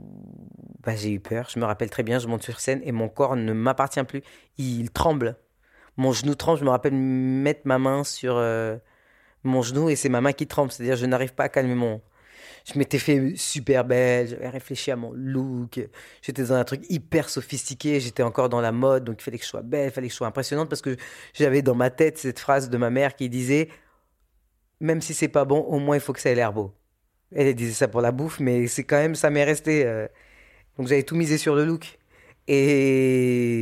bah, 0.84 0.94
j'ai 0.94 1.10
eu 1.12 1.20
peur. 1.20 1.48
Je 1.52 1.58
me 1.58 1.64
rappelle 1.64 1.90
très 1.90 2.02
bien, 2.02 2.18
je 2.18 2.28
monte 2.28 2.42
sur 2.42 2.60
scène 2.60 2.80
et 2.84 2.92
mon 2.92 3.08
corps 3.08 3.36
ne 3.36 3.52
m'appartient 3.52 4.02
plus. 4.04 4.22
Il 4.58 4.90
tremble. 4.90 5.36
Mon 5.96 6.12
genou 6.12 6.34
tremble. 6.36 6.60
Je 6.60 6.64
me 6.64 6.70
rappelle 6.70 6.94
mettre 6.94 7.62
ma 7.64 7.78
main 7.78 8.04
sur 8.04 8.36
euh, 8.36 8.76
mon 9.42 9.62
genou 9.62 9.90
et 9.90 9.96
c'est 9.96 10.08
ma 10.08 10.20
main 10.20 10.32
qui 10.32 10.46
tremble. 10.46 10.70
C'est-à-dire, 10.70 10.96
je 10.96 11.06
n'arrive 11.06 11.34
pas 11.34 11.44
à 11.44 11.48
calmer 11.48 11.74
mon, 11.74 12.00
je 12.72 12.78
m'étais 12.78 12.98
fait 12.98 13.34
super 13.36 13.84
belle, 13.84 14.28
j'avais 14.28 14.48
réfléchi 14.48 14.90
à 14.90 14.96
mon 14.96 15.12
look, 15.12 15.80
j'étais 16.22 16.42
dans 16.42 16.54
un 16.54 16.64
truc 16.64 16.82
hyper 16.88 17.28
sophistiqué, 17.28 18.00
j'étais 18.00 18.22
encore 18.22 18.48
dans 18.48 18.60
la 18.60 18.72
mode, 18.72 19.04
donc 19.04 19.20
il 19.20 19.24
fallait 19.24 19.38
que 19.38 19.44
je 19.44 19.48
sois 19.48 19.62
belle, 19.62 19.88
il 19.88 19.92
fallait 19.92 20.08
que 20.08 20.12
je 20.12 20.16
sois 20.16 20.26
impressionnante 20.26 20.68
parce 20.68 20.82
que 20.82 20.96
j'avais 21.34 21.62
dans 21.62 21.74
ma 21.74 21.90
tête 21.90 22.18
cette 22.18 22.38
phrase 22.38 22.70
de 22.70 22.76
ma 22.76 22.90
mère 22.90 23.16
qui 23.16 23.28
disait 23.28 23.68
même 24.80 25.00
si 25.00 25.14
c'est 25.14 25.28
pas 25.28 25.44
bon, 25.44 25.60
au 25.60 25.78
moins 25.78 25.96
il 25.96 26.00
faut 26.00 26.12
que 26.12 26.20
ça 26.20 26.30
ait 26.30 26.34
l'air 26.34 26.52
beau. 26.52 26.74
Elle 27.34 27.54
disait 27.54 27.72
ça 27.74 27.88
pour 27.88 28.00
la 28.00 28.12
bouffe, 28.12 28.40
mais 28.40 28.66
c'est 28.66 28.84
quand 28.84 28.96
même 28.96 29.14
ça 29.14 29.30
m'est 29.30 29.44
resté. 29.44 29.84
Euh. 29.86 30.08
Donc 30.78 30.88
j'avais 30.88 31.02
tout 31.04 31.16
misé 31.16 31.38
sur 31.38 31.54
le 31.54 31.64
look. 31.64 31.98
Et. 32.48 33.59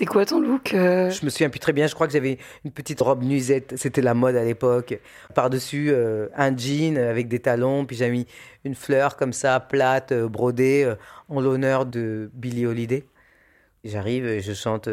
C'est 0.00 0.06
quoi 0.06 0.24
ton 0.24 0.40
look 0.40 0.72
euh 0.72 1.10
Je 1.10 1.22
me 1.26 1.28
souviens 1.28 1.50
plus 1.50 1.60
très 1.60 1.74
bien. 1.74 1.86
Je 1.86 1.94
crois 1.94 2.06
que 2.06 2.14
j'avais 2.14 2.38
une 2.64 2.70
petite 2.70 3.02
robe 3.02 3.22
nuisette. 3.22 3.76
C'était 3.76 4.00
la 4.00 4.14
mode 4.14 4.34
à 4.34 4.42
l'époque. 4.42 4.98
Par-dessus, 5.34 5.90
euh, 5.90 6.28
un 6.34 6.56
jean 6.56 6.96
avec 6.96 7.28
des 7.28 7.38
talons. 7.38 7.84
Puis 7.84 7.96
j'ai 7.96 8.08
mis 8.08 8.26
une 8.64 8.74
fleur 8.74 9.16
comme 9.16 9.34
ça, 9.34 9.60
plate, 9.60 10.12
euh, 10.12 10.26
brodée, 10.26 10.90
en 11.28 11.42
l'honneur 11.42 11.84
de 11.84 12.30
Billie 12.32 12.64
Holiday. 12.64 13.04
J'arrive 13.84 14.26
et 14.26 14.40
je 14.40 14.54
chante 14.54 14.88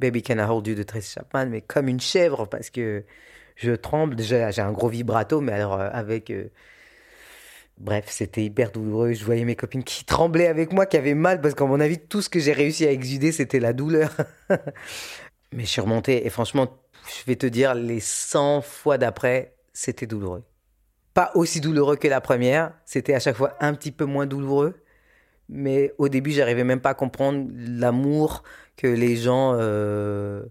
Baby 0.00 0.20
Can 0.20 0.38
I 0.38 0.50
Hold 0.50 0.66
You 0.66 0.74
de 0.74 0.82
Tracy 0.82 1.12
Chapman, 1.12 1.46
mais 1.46 1.60
comme 1.60 1.86
une 1.86 2.00
chèvre 2.00 2.46
parce 2.46 2.70
que 2.70 3.04
je 3.54 3.70
tremble. 3.70 4.16
Déjà, 4.16 4.50
j'ai 4.50 4.62
un 4.62 4.72
gros 4.72 4.88
vibrato, 4.88 5.40
mais 5.40 5.52
alors 5.52 5.80
avec 5.80 6.32
Bref, 7.80 8.04
c'était 8.08 8.44
hyper 8.44 8.70
douloureux. 8.72 9.14
Je 9.14 9.24
voyais 9.24 9.44
mes 9.46 9.56
copines 9.56 9.82
qui 9.82 10.04
tremblaient 10.04 10.48
avec 10.48 10.72
moi, 10.72 10.84
qui 10.84 10.98
avaient 10.98 11.14
mal, 11.14 11.40
parce 11.40 11.54
qu'à 11.54 11.64
mon 11.64 11.80
avis, 11.80 11.98
tout 11.98 12.20
ce 12.20 12.28
que 12.28 12.38
j'ai 12.38 12.52
réussi 12.52 12.86
à 12.86 12.92
exuder, 12.92 13.32
c'était 13.32 13.58
la 13.58 13.72
douleur. 13.72 14.14
Mais 15.52 15.64
je 15.64 15.68
suis 15.68 15.80
remonté, 15.80 16.26
et 16.26 16.30
franchement, 16.30 16.68
je 17.06 17.24
vais 17.26 17.36
te 17.36 17.46
dire, 17.46 17.74
les 17.74 18.00
100 18.00 18.60
fois 18.60 18.98
d'après, 18.98 19.54
c'était 19.72 20.06
douloureux. 20.06 20.44
Pas 21.14 21.32
aussi 21.34 21.60
douloureux 21.60 21.96
que 21.96 22.06
la 22.06 22.20
première, 22.20 22.72
c'était 22.84 23.14
à 23.14 23.18
chaque 23.18 23.36
fois 23.36 23.56
un 23.60 23.72
petit 23.72 23.92
peu 23.92 24.04
moins 24.04 24.26
douloureux. 24.26 24.74
Mais 25.48 25.94
au 25.96 26.08
début, 26.08 26.32
j'arrivais 26.32 26.64
même 26.64 26.80
pas 26.80 26.90
à 26.90 26.94
comprendre 26.94 27.48
l'amour 27.56 28.44
que 28.76 28.86
les 28.86 29.16
gens 29.16 29.56
euh, 29.58 30.44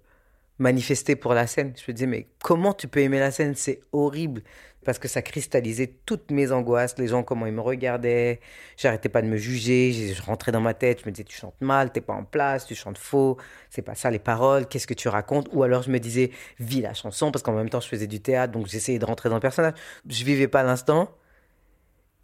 manifestaient 0.59 1.15
pour 1.15 1.33
la 1.33 1.47
scène. 1.47 1.73
Je 1.75 1.91
me 1.91 1.95
disais, 1.95 2.07
mais 2.07 2.27
comment 2.43 2.73
tu 2.73 2.87
peux 2.87 2.99
aimer 2.99 3.19
la 3.19 3.31
scène? 3.31 3.55
C'est 3.55 3.79
horrible. 3.91 4.43
Parce 4.85 4.97
que 4.97 5.09
ça 5.09 5.21
cristallisait 5.21 5.93
toutes 6.05 6.31
mes 6.31 6.53
angoisses, 6.53 6.97
les 6.97 7.07
gens, 7.07 7.21
comment 7.21 7.45
ils 7.45 7.53
me 7.53 7.61
regardaient. 7.61 8.39
J'arrêtais 8.77 9.09
pas 9.09 9.21
de 9.21 9.27
me 9.27 9.35
juger, 9.35 9.91
je 9.91 10.21
rentrais 10.21 10.53
dans 10.53 10.61
ma 10.61 10.73
tête, 10.73 11.01
je 11.01 11.05
me 11.05 11.11
disais, 11.11 11.25
tu 11.25 11.35
chantes 11.35 11.59
mal, 11.59 11.91
t'es 11.91 11.99
pas 11.99 12.13
en 12.13 12.23
place, 12.23 12.65
tu 12.65 12.75
chantes 12.75 12.97
faux, 12.97 13.37
c'est 13.69 13.81
pas 13.81 13.93
ça 13.95 14.09
les 14.09 14.19
paroles, 14.19 14.67
qu'est-ce 14.67 14.87
que 14.87 14.93
tu 14.93 15.09
racontes? 15.09 15.49
Ou 15.51 15.63
alors 15.63 15.83
je 15.83 15.91
me 15.91 15.99
disais, 15.99 16.31
vis 16.59 16.81
la 16.81 16.93
chanson, 16.93 17.29
parce 17.29 17.43
qu'en 17.43 17.53
même 17.53 17.69
temps, 17.69 17.81
je 17.81 17.89
faisais 17.89 18.07
du 18.07 18.21
théâtre, 18.21 18.53
donc 18.53 18.67
j'essayais 18.67 18.99
de 18.99 19.05
rentrer 19.05 19.27
dans 19.27 19.35
le 19.35 19.41
personnage. 19.41 19.73
Je 20.07 20.23
vivais 20.23 20.47
pas 20.47 20.63
l'instant. 20.63 21.11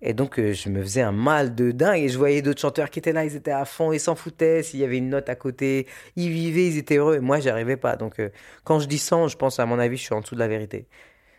Et 0.01 0.13
donc, 0.13 0.39
euh, 0.39 0.53
je 0.53 0.69
me 0.69 0.81
faisais 0.81 1.01
un 1.01 1.11
mal 1.11 1.55
de 1.55 1.71
dingue. 1.71 2.01
Et 2.01 2.09
je 2.09 2.17
voyais 2.17 2.41
d'autres 2.41 2.59
chanteurs 2.59 2.89
qui 2.89 2.99
étaient 2.99 3.13
là, 3.13 3.25
ils 3.25 3.35
étaient 3.35 3.51
à 3.51 3.65
fond, 3.65 3.91
ils 3.91 3.99
s'en 3.99 4.15
foutaient. 4.15 4.61
S'il 4.63 4.79
y 4.79 4.83
avait 4.83 4.97
une 4.97 5.09
note 5.09 5.29
à 5.29 5.35
côté, 5.35 5.87
ils 6.15 6.29
vivaient, 6.29 6.67
ils 6.67 6.77
étaient 6.77 6.97
heureux. 6.97 7.15
Et 7.15 7.19
moi, 7.19 7.39
j'arrivais 7.39 7.77
pas. 7.77 7.95
Donc, 7.95 8.19
euh, 8.19 8.29
quand 8.63 8.79
je 8.79 8.87
dis 8.87 8.97
100, 8.97 9.29
je 9.29 9.37
pense, 9.37 9.59
à 9.59 9.65
mon 9.65 9.79
avis, 9.79 9.97
je 9.97 10.03
suis 10.03 10.13
en 10.13 10.21
dessous 10.21 10.35
de 10.35 10.39
la 10.39 10.47
vérité. 10.47 10.87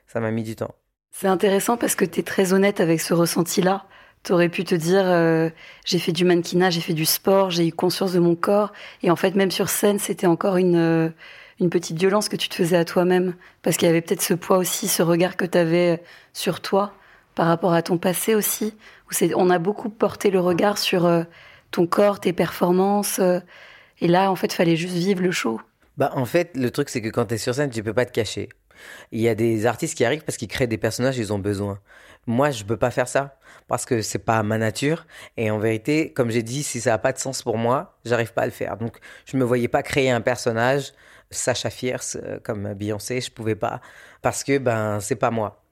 Ça 0.06 0.20
m'a 0.20 0.30
mis 0.30 0.42
du 0.42 0.56
temps. 0.56 0.74
C'est 1.12 1.28
intéressant 1.28 1.76
parce 1.76 1.94
que 1.94 2.04
tu 2.04 2.20
es 2.20 2.22
très 2.22 2.52
honnête 2.52 2.80
avec 2.80 3.00
ce 3.00 3.14
ressenti-là. 3.14 3.86
Tu 4.22 4.32
aurais 4.32 4.48
pu 4.48 4.64
te 4.64 4.74
dire, 4.74 5.04
euh, 5.04 5.50
j'ai 5.84 5.98
fait 5.98 6.12
du 6.12 6.24
mannequinat, 6.24 6.70
j'ai 6.70 6.80
fait 6.80 6.94
du 6.94 7.04
sport, 7.04 7.50
j'ai 7.50 7.68
eu 7.68 7.72
conscience 7.72 8.12
de 8.12 8.20
mon 8.20 8.34
corps. 8.34 8.72
Et 9.02 9.10
en 9.10 9.16
fait, 9.16 9.34
même 9.34 9.50
sur 9.50 9.68
scène, 9.68 9.98
c'était 9.98 10.26
encore 10.26 10.56
une, 10.56 11.12
une 11.60 11.70
petite 11.70 11.98
violence 11.98 12.28
que 12.28 12.36
tu 12.36 12.48
te 12.48 12.54
faisais 12.54 12.76
à 12.76 12.84
toi-même. 12.84 13.34
Parce 13.62 13.76
qu'il 13.76 13.86
y 13.86 13.90
avait 13.90 14.00
peut-être 14.00 14.22
ce 14.22 14.34
poids 14.34 14.56
aussi, 14.58 14.88
ce 14.88 15.02
regard 15.02 15.36
que 15.36 15.44
tu 15.44 15.58
avais 15.58 16.02
sur 16.32 16.60
toi 16.60 16.94
par 17.36 17.46
rapport 17.46 17.72
à 17.72 17.82
ton 17.82 17.98
passé 17.98 18.34
aussi. 18.34 18.74
Où 19.08 19.14
on 19.36 19.50
a 19.50 19.60
beaucoup 19.60 19.88
porté 19.88 20.30
le 20.30 20.40
regard 20.40 20.78
sur 20.78 21.06
euh, 21.06 21.22
ton 21.70 21.86
corps, 21.86 22.18
tes 22.18 22.32
performances. 22.32 23.20
et 24.00 24.08
là, 24.08 24.32
en 24.32 24.34
fait, 24.34 24.52
fallait 24.52 24.74
juste 24.74 24.96
vivre 24.96 25.22
le 25.22 25.30
show. 25.30 25.60
Bah, 25.96 26.10
en 26.14 26.24
fait, 26.24 26.50
le 26.56 26.70
truc, 26.70 26.88
c'est 26.88 27.00
que 27.00 27.08
quand 27.08 27.26
tu 27.26 27.34
es 27.34 27.38
sur 27.38 27.54
scène, 27.54 27.70
tu 27.70 27.84
peux 27.84 27.94
pas 27.94 28.04
te 28.04 28.12
cacher. 28.12 28.48
Il 29.12 29.20
y 29.20 29.28
a 29.28 29.34
des 29.34 29.66
artistes 29.66 29.96
qui 29.96 30.04
arrivent 30.04 30.24
parce 30.24 30.36
qu'ils 30.36 30.48
créent 30.48 30.66
des 30.66 30.78
personnages, 30.78 31.16
ils 31.18 31.32
ont 31.32 31.38
besoin. 31.38 31.78
Moi, 32.26 32.50
je 32.50 32.64
peux 32.64 32.76
pas 32.76 32.90
faire 32.90 33.08
ça 33.08 33.38
parce 33.68 33.84
que 33.84 34.02
c'est 34.02 34.18
pas 34.18 34.42
ma 34.42 34.58
nature. 34.58 35.06
Et 35.36 35.50
en 35.50 35.58
vérité, 35.58 36.12
comme 36.12 36.30
j'ai 36.30 36.42
dit, 36.42 36.62
si 36.62 36.80
ça 36.80 36.94
a 36.94 36.98
pas 36.98 37.12
de 37.12 37.18
sens 37.18 37.42
pour 37.42 37.56
moi, 37.56 37.98
j'arrive 38.04 38.32
pas 38.32 38.42
à 38.42 38.46
le 38.46 38.52
faire. 38.52 38.76
Donc, 38.76 38.98
je 39.24 39.36
me 39.36 39.44
voyais 39.44 39.68
pas 39.68 39.82
créer 39.82 40.10
un 40.10 40.20
personnage, 40.20 40.92
Sacha 41.30 41.70
Fierce, 41.70 42.18
euh, 42.22 42.38
comme 42.42 42.74
Beyoncé, 42.74 43.20
je 43.20 43.30
pouvais 43.30 43.56
pas 43.56 43.80
parce 44.22 44.44
que 44.44 44.58
ben 44.58 45.00
c'est 45.00 45.16
pas 45.16 45.30
moi. 45.30 45.65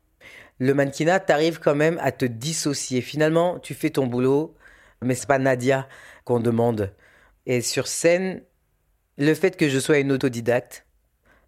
Le 0.58 0.74
mannequinat, 0.74 1.20
t'arrives 1.20 1.58
quand 1.58 1.74
même 1.74 1.98
à 2.00 2.12
te 2.12 2.24
dissocier. 2.24 3.00
Finalement, 3.00 3.58
tu 3.58 3.74
fais 3.74 3.90
ton 3.90 4.06
boulot, 4.06 4.54
mais 5.02 5.14
c'est 5.14 5.26
pas 5.26 5.38
Nadia 5.38 5.88
qu'on 6.24 6.40
demande. 6.40 6.92
Et 7.46 7.60
sur 7.60 7.86
scène, 7.86 8.42
le 9.18 9.34
fait 9.34 9.56
que 9.56 9.68
je 9.68 9.78
sois 9.78 9.98
une 9.98 10.12
autodidacte, 10.12 10.86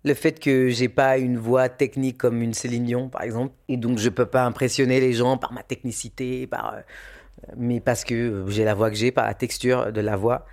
le 0.05 0.15
fait 0.15 0.39
que 0.39 0.69
j'ai 0.69 0.89
pas 0.89 1.19
une 1.19 1.39
voix 1.39 1.69
technique 1.69 2.19
comme 2.19 2.43
une 2.43 2.55
Céline 2.55 2.85
Dion, 2.85 3.09
par 3.09 3.23
exemple, 3.23 3.55
et 3.69 3.77
donc 3.77 3.99
je 3.99 4.09
peux 4.09 4.27
pas 4.27 4.45
impressionner 4.45 5.01
les 5.01 5.13
gens 5.13 5.37
par 5.37 5.53
ma 5.53 5.63
technicité, 5.63 6.47
par, 6.47 6.75
euh, 6.75 6.81
mais 7.57 7.81
parce 7.81 8.05
que 8.05 8.45
j'ai 8.49 8.65
la 8.65 8.75
voix 8.75 8.91
que 8.91 8.97
j'ai, 8.97 9.11
par 9.11 9.27
la 9.27 9.35
texture 9.35 9.93
de 9.93 10.01
la 10.01 10.17
voix, 10.17 10.47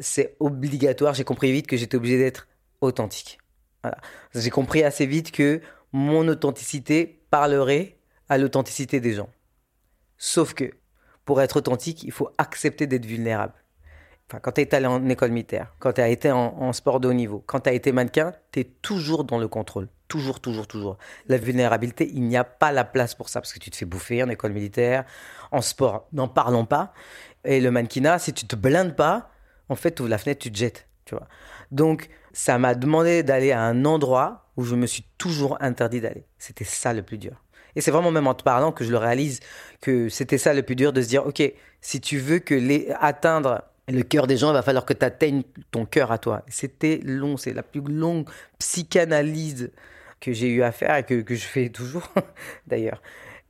c'est 0.00 0.36
obligatoire. 0.40 1.14
J'ai 1.14 1.24
compris 1.24 1.52
vite 1.52 1.66
que 1.66 1.76
j'étais 1.76 1.96
obligé 1.96 2.18
d'être 2.18 2.48
authentique. 2.80 3.38
J'ai 4.34 4.50
compris 4.50 4.82
assez 4.82 5.06
vite 5.06 5.30
que 5.30 5.60
mon 5.92 6.26
authenticité 6.28 7.17
parlerait 7.30 7.98
à 8.28 8.38
l'authenticité 8.38 9.00
des 9.00 9.14
gens. 9.14 9.30
Sauf 10.16 10.54
que 10.54 10.72
pour 11.24 11.40
être 11.40 11.56
authentique, 11.56 12.02
il 12.02 12.12
faut 12.12 12.30
accepter 12.38 12.86
d'être 12.86 13.06
vulnérable. 13.06 13.54
Enfin, 14.28 14.40
quand 14.40 14.52
tu 14.52 14.60
es 14.60 14.74
allé 14.74 14.86
en 14.86 15.08
école 15.08 15.30
militaire, 15.30 15.74
quand 15.78 15.94
tu 15.94 16.00
as 16.00 16.08
été 16.08 16.30
en, 16.30 16.72
sport 16.72 17.00
de 17.00 17.08
haut 17.08 17.14
niveau, 17.14 17.42
quand 17.46 17.60
tu 17.60 17.70
as 17.70 17.72
été 17.72 17.92
mannequin, 17.92 18.34
tu 18.52 18.60
es 18.60 18.64
toujours 18.64 19.24
dans 19.24 19.38
le 19.38 19.48
contrôle. 19.48 19.88
Toujours, 20.08 20.40
toujours, 20.40 20.66
toujours. 20.66 20.98
La 21.28 21.38
vulnérabilité, 21.38 22.10
il 22.12 22.22
n'y 22.22 22.36
a 22.36 22.44
pas 22.44 22.72
la 22.72 22.84
place 22.84 23.14
pour 23.14 23.28
ça 23.28 23.40
parce 23.40 23.52
que 23.52 23.58
tu 23.58 23.70
te 23.70 23.76
fais 23.76 23.84
bouffer 23.86 24.22
en 24.22 24.28
école 24.28 24.52
militaire, 24.52 25.04
en 25.50 25.62
sport, 25.62 26.08
n'en 26.12 26.28
parlons 26.28 26.66
pas. 26.66 26.92
Et 27.44 27.60
le 27.60 27.70
mannequinat, 27.70 28.18
si 28.18 28.32
tu 28.32 28.46
te 28.46 28.56
blindes 28.56 28.96
pas, 28.96 29.30
en 29.68 29.76
fait, 29.76 29.94
tu 29.94 30.02
ouvres 30.02 30.10
la 30.10 30.18
fenêtre, 30.18 30.40
tu 30.40 30.52
te 30.52 30.58
jettes. 30.58 30.88
Tu 31.04 31.14
vois. 31.14 31.28
Donc, 31.70 32.08
ça 32.32 32.58
m'a 32.58 32.74
demandé 32.74 33.22
d'aller 33.22 33.52
à 33.52 33.62
un 33.62 33.84
endroit 33.84 34.47
où 34.58 34.64
je 34.64 34.74
me 34.74 34.86
suis 34.86 35.04
toujours 35.18 35.56
interdit 35.60 36.00
d'aller. 36.00 36.24
C'était 36.36 36.64
ça 36.64 36.92
le 36.92 37.02
plus 37.02 37.16
dur. 37.16 37.44
Et 37.76 37.80
c'est 37.80 37.92
vraiment 37.92 38.10
même 38.10 38.26
en 38.26 38.34
te 38.34 38.42
parlant 38.42 38.72
que 38.72 38.84
je 38.84 38.90
le 38.90 38.98
réalise 38.98 39.38
que 39.80 40.08
c'était 40.08 40.36
ça 40.36 40.52
le 40.52 40.64
plus 40.64 40.74
dur 40.74 40.92
de 40.92 41.00
se 41.00 41.06
dire, 41.06 41.24
OK, 41.24 41.40
si 41.80 42.00
tu 42.00 42.18
veux 42.18 42.40
que 42.40 42.54
les, 42.54 42.90
atteindre 42.98 43.62
le 43.86 44.02
cœur 44.02 44.26
des 44.26 44.36
gens, 44.36 44.50
il 44.50 44.54
va 44.54 44.62
falloir 44.62 44.84
que 44.84 44.94
tu 44.94 45.04
atteignes 45.04 45.44
ton 45.70 45.86
cœur 45.86 46.10
à 46.10 46.18
toi. 46.18 46.42
C'était 46.48 47.00
long, 47.04 47.36
c'est 47.36 47.52
la 47.52 47.62
plus 47.62 47.80
longue 47.80 48.28
psychanalyse 48.58 49.70
que 50.20 50.32
j'ai 50.32 50.48
eu 50.48 50.64
à 50.64 50.72
faire 50.72 50.96
et 50.96 51.04
que, 51.04 51.20
que 51.20 51.36
je 51.36 51.44
fais 51.44 51.68
toujours 51.68 52.12
d'ailleurs. 52.66 53.00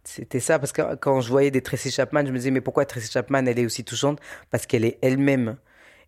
C'était 0.04 0.40
ça, 0.40 0.58
parce 0.58 0.72
que 0.72 0.94
quand 0.96 1.22
je 1.22 1.30
voyais 1.30 1.50
des 1.50 1.62
Tracy 1.62 1.90
Chapman, 1.90 2.26
je 2.26 2.32
me 2.32 2.36
disais, 2.36 2.50
mais 2.50 2.60
pourquoi 2.60 2.84
Tracy 2.84 3.10
Chapman, 3.10 3.46
elle 3.46 3.58
est 3.58 3.64
aussi 3.64 3.82
touchante? 3.82 4.20
Parce 4.50 4.66
qu'elle 4.66 4.84
est 4.84 4.98
elle-même. 5.00 5.56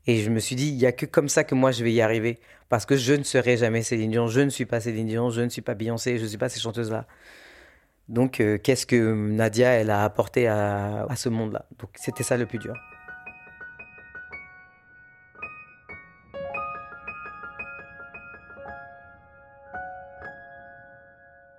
Et 0.06 0.22
je 0.22 0.30
me 0.30 0.40
suis 0.40 0.56
dit, 0.56 0.68
il 0.68 0.76
n'y 0.76 0.86
a 0.86 0.92
que 0.92 1.06
comme 1.06 1.28
ça 1.28 1.44
que 1.44 1.54
moi 1.54 1.72
je 1.72 1.84
vais 1.84 1.92
y 1.92 2.00
arriver. 2.00 2.38
Parce 2.68 2.86
que 2.86 2.96
je 2.96 3.14
ne 3.14 3.24
serai 3.24 3.56
jamais 3.56 3.82
Céline 3.82 4.10
Dion, 4.10 4.28
je 4.28 4.40
ne 4.40 4.48
suis 4.48 4.64
pas 4.64 4.80
Céline 4.80 5.06
Dion, 5.06 5.30
je 5.30 5.40
ne 5.40 5.48
suis 5.48 5.62
pas 5.62 5.74
Beyoncé, 5.74 6.18
je 6.18 6.22
ne 6.22 6.28
suis 6.28 6.38
pas 6.38 6.48
ces 6.48 6.60
chanteuses-là. 6.60 7.06
Donc, 8.08 8.40
euh, 8.40 8.58
qu'est-ce 8.58 8.86
que 8.86 9.14
Nadia, 9.14 9.70
elle 9.70 9.90
a 9.90 10.04
apporté 10.04 10.48
à, 10.48 11.04
à 11.08 11.16
ce 11.16 11.28
monde-là? 11.28 11.64
Donc, 11.78 11.90
c'était 11.94 12.24
ça 12.24 12.36
le 12.36 12.46
plus 12.46 12.58
dur. 12.58 12.74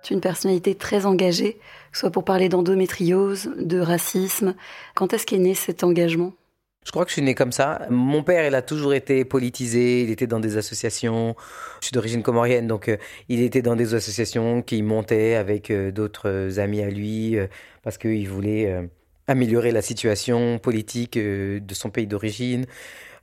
Tu 0.02 0.12
es 0.12 0.16
une 0.16 0.20
personnalité 0.20 0.74
très 0.74 1.06
engagée, 1.06 1.58
soit 1.92 2.10
pour 2.10 2.24
parler 2.24 2.48
d'endométriose, 2.48 3.50
de 3.56 3.78
racisme. 3.78 4.54
Quand 4.94 5.12
est-ce 5.12 5.26
qu'est 5.26 5.38
né 5.38 5.54
cet 5.54 5.84
engagement? 5.84 6.32
Je 6.84 6.90
crois 6.90 7.04
que 7.04 7.10
je 7.10 7.14
suis 7.14 7.22
né 7.22 7.34
comme 7.34 7.52
ça. 7.52 7.86
Mon 7.90 8.24
père, 8.24 8.46
il 8.46 8.54
a 8.54 8.62
toujours 8.62 8.92
été 8.92 9.24
politisé. 9.24 10.02
Il 10.02 10.10
était 10.10 10.26
dans 10.26 10.40
des 10.40 10.56
associations. 10.56 11.36
Je 11.80 11.86
suis 11.86 11.94
d'origine 11.94 12.22
comorienne, 12.22 12.66
donc 12.66 12.88
euh, 12.88 12.96
il 13.28 13.40
était 13.40 13.62
dans 13.62 13.76
des 13.76 13.94
associations 13.94 14.62
qui 14.62 14.82
montaient 14.82 15.34
avec 15.36 15.70
euh, 15.70 15.92
d'autres 15.92 16.58
amis 16.58 16.82
à 16.82 16.90
lui 16.90 17.38
euh, 17.38 17.46
parce 17.82 17.98
qu'il 17.98 18.28
voulait 18.28 18.88
améliorer 19.26 19.70
la 19.70 19.82
situation 19.82 20.58
politique 20.58 21.18
de 21.18 21.74
son 21.74 21.90
pays 21.90 22.06
d'origine. 22.06 22.66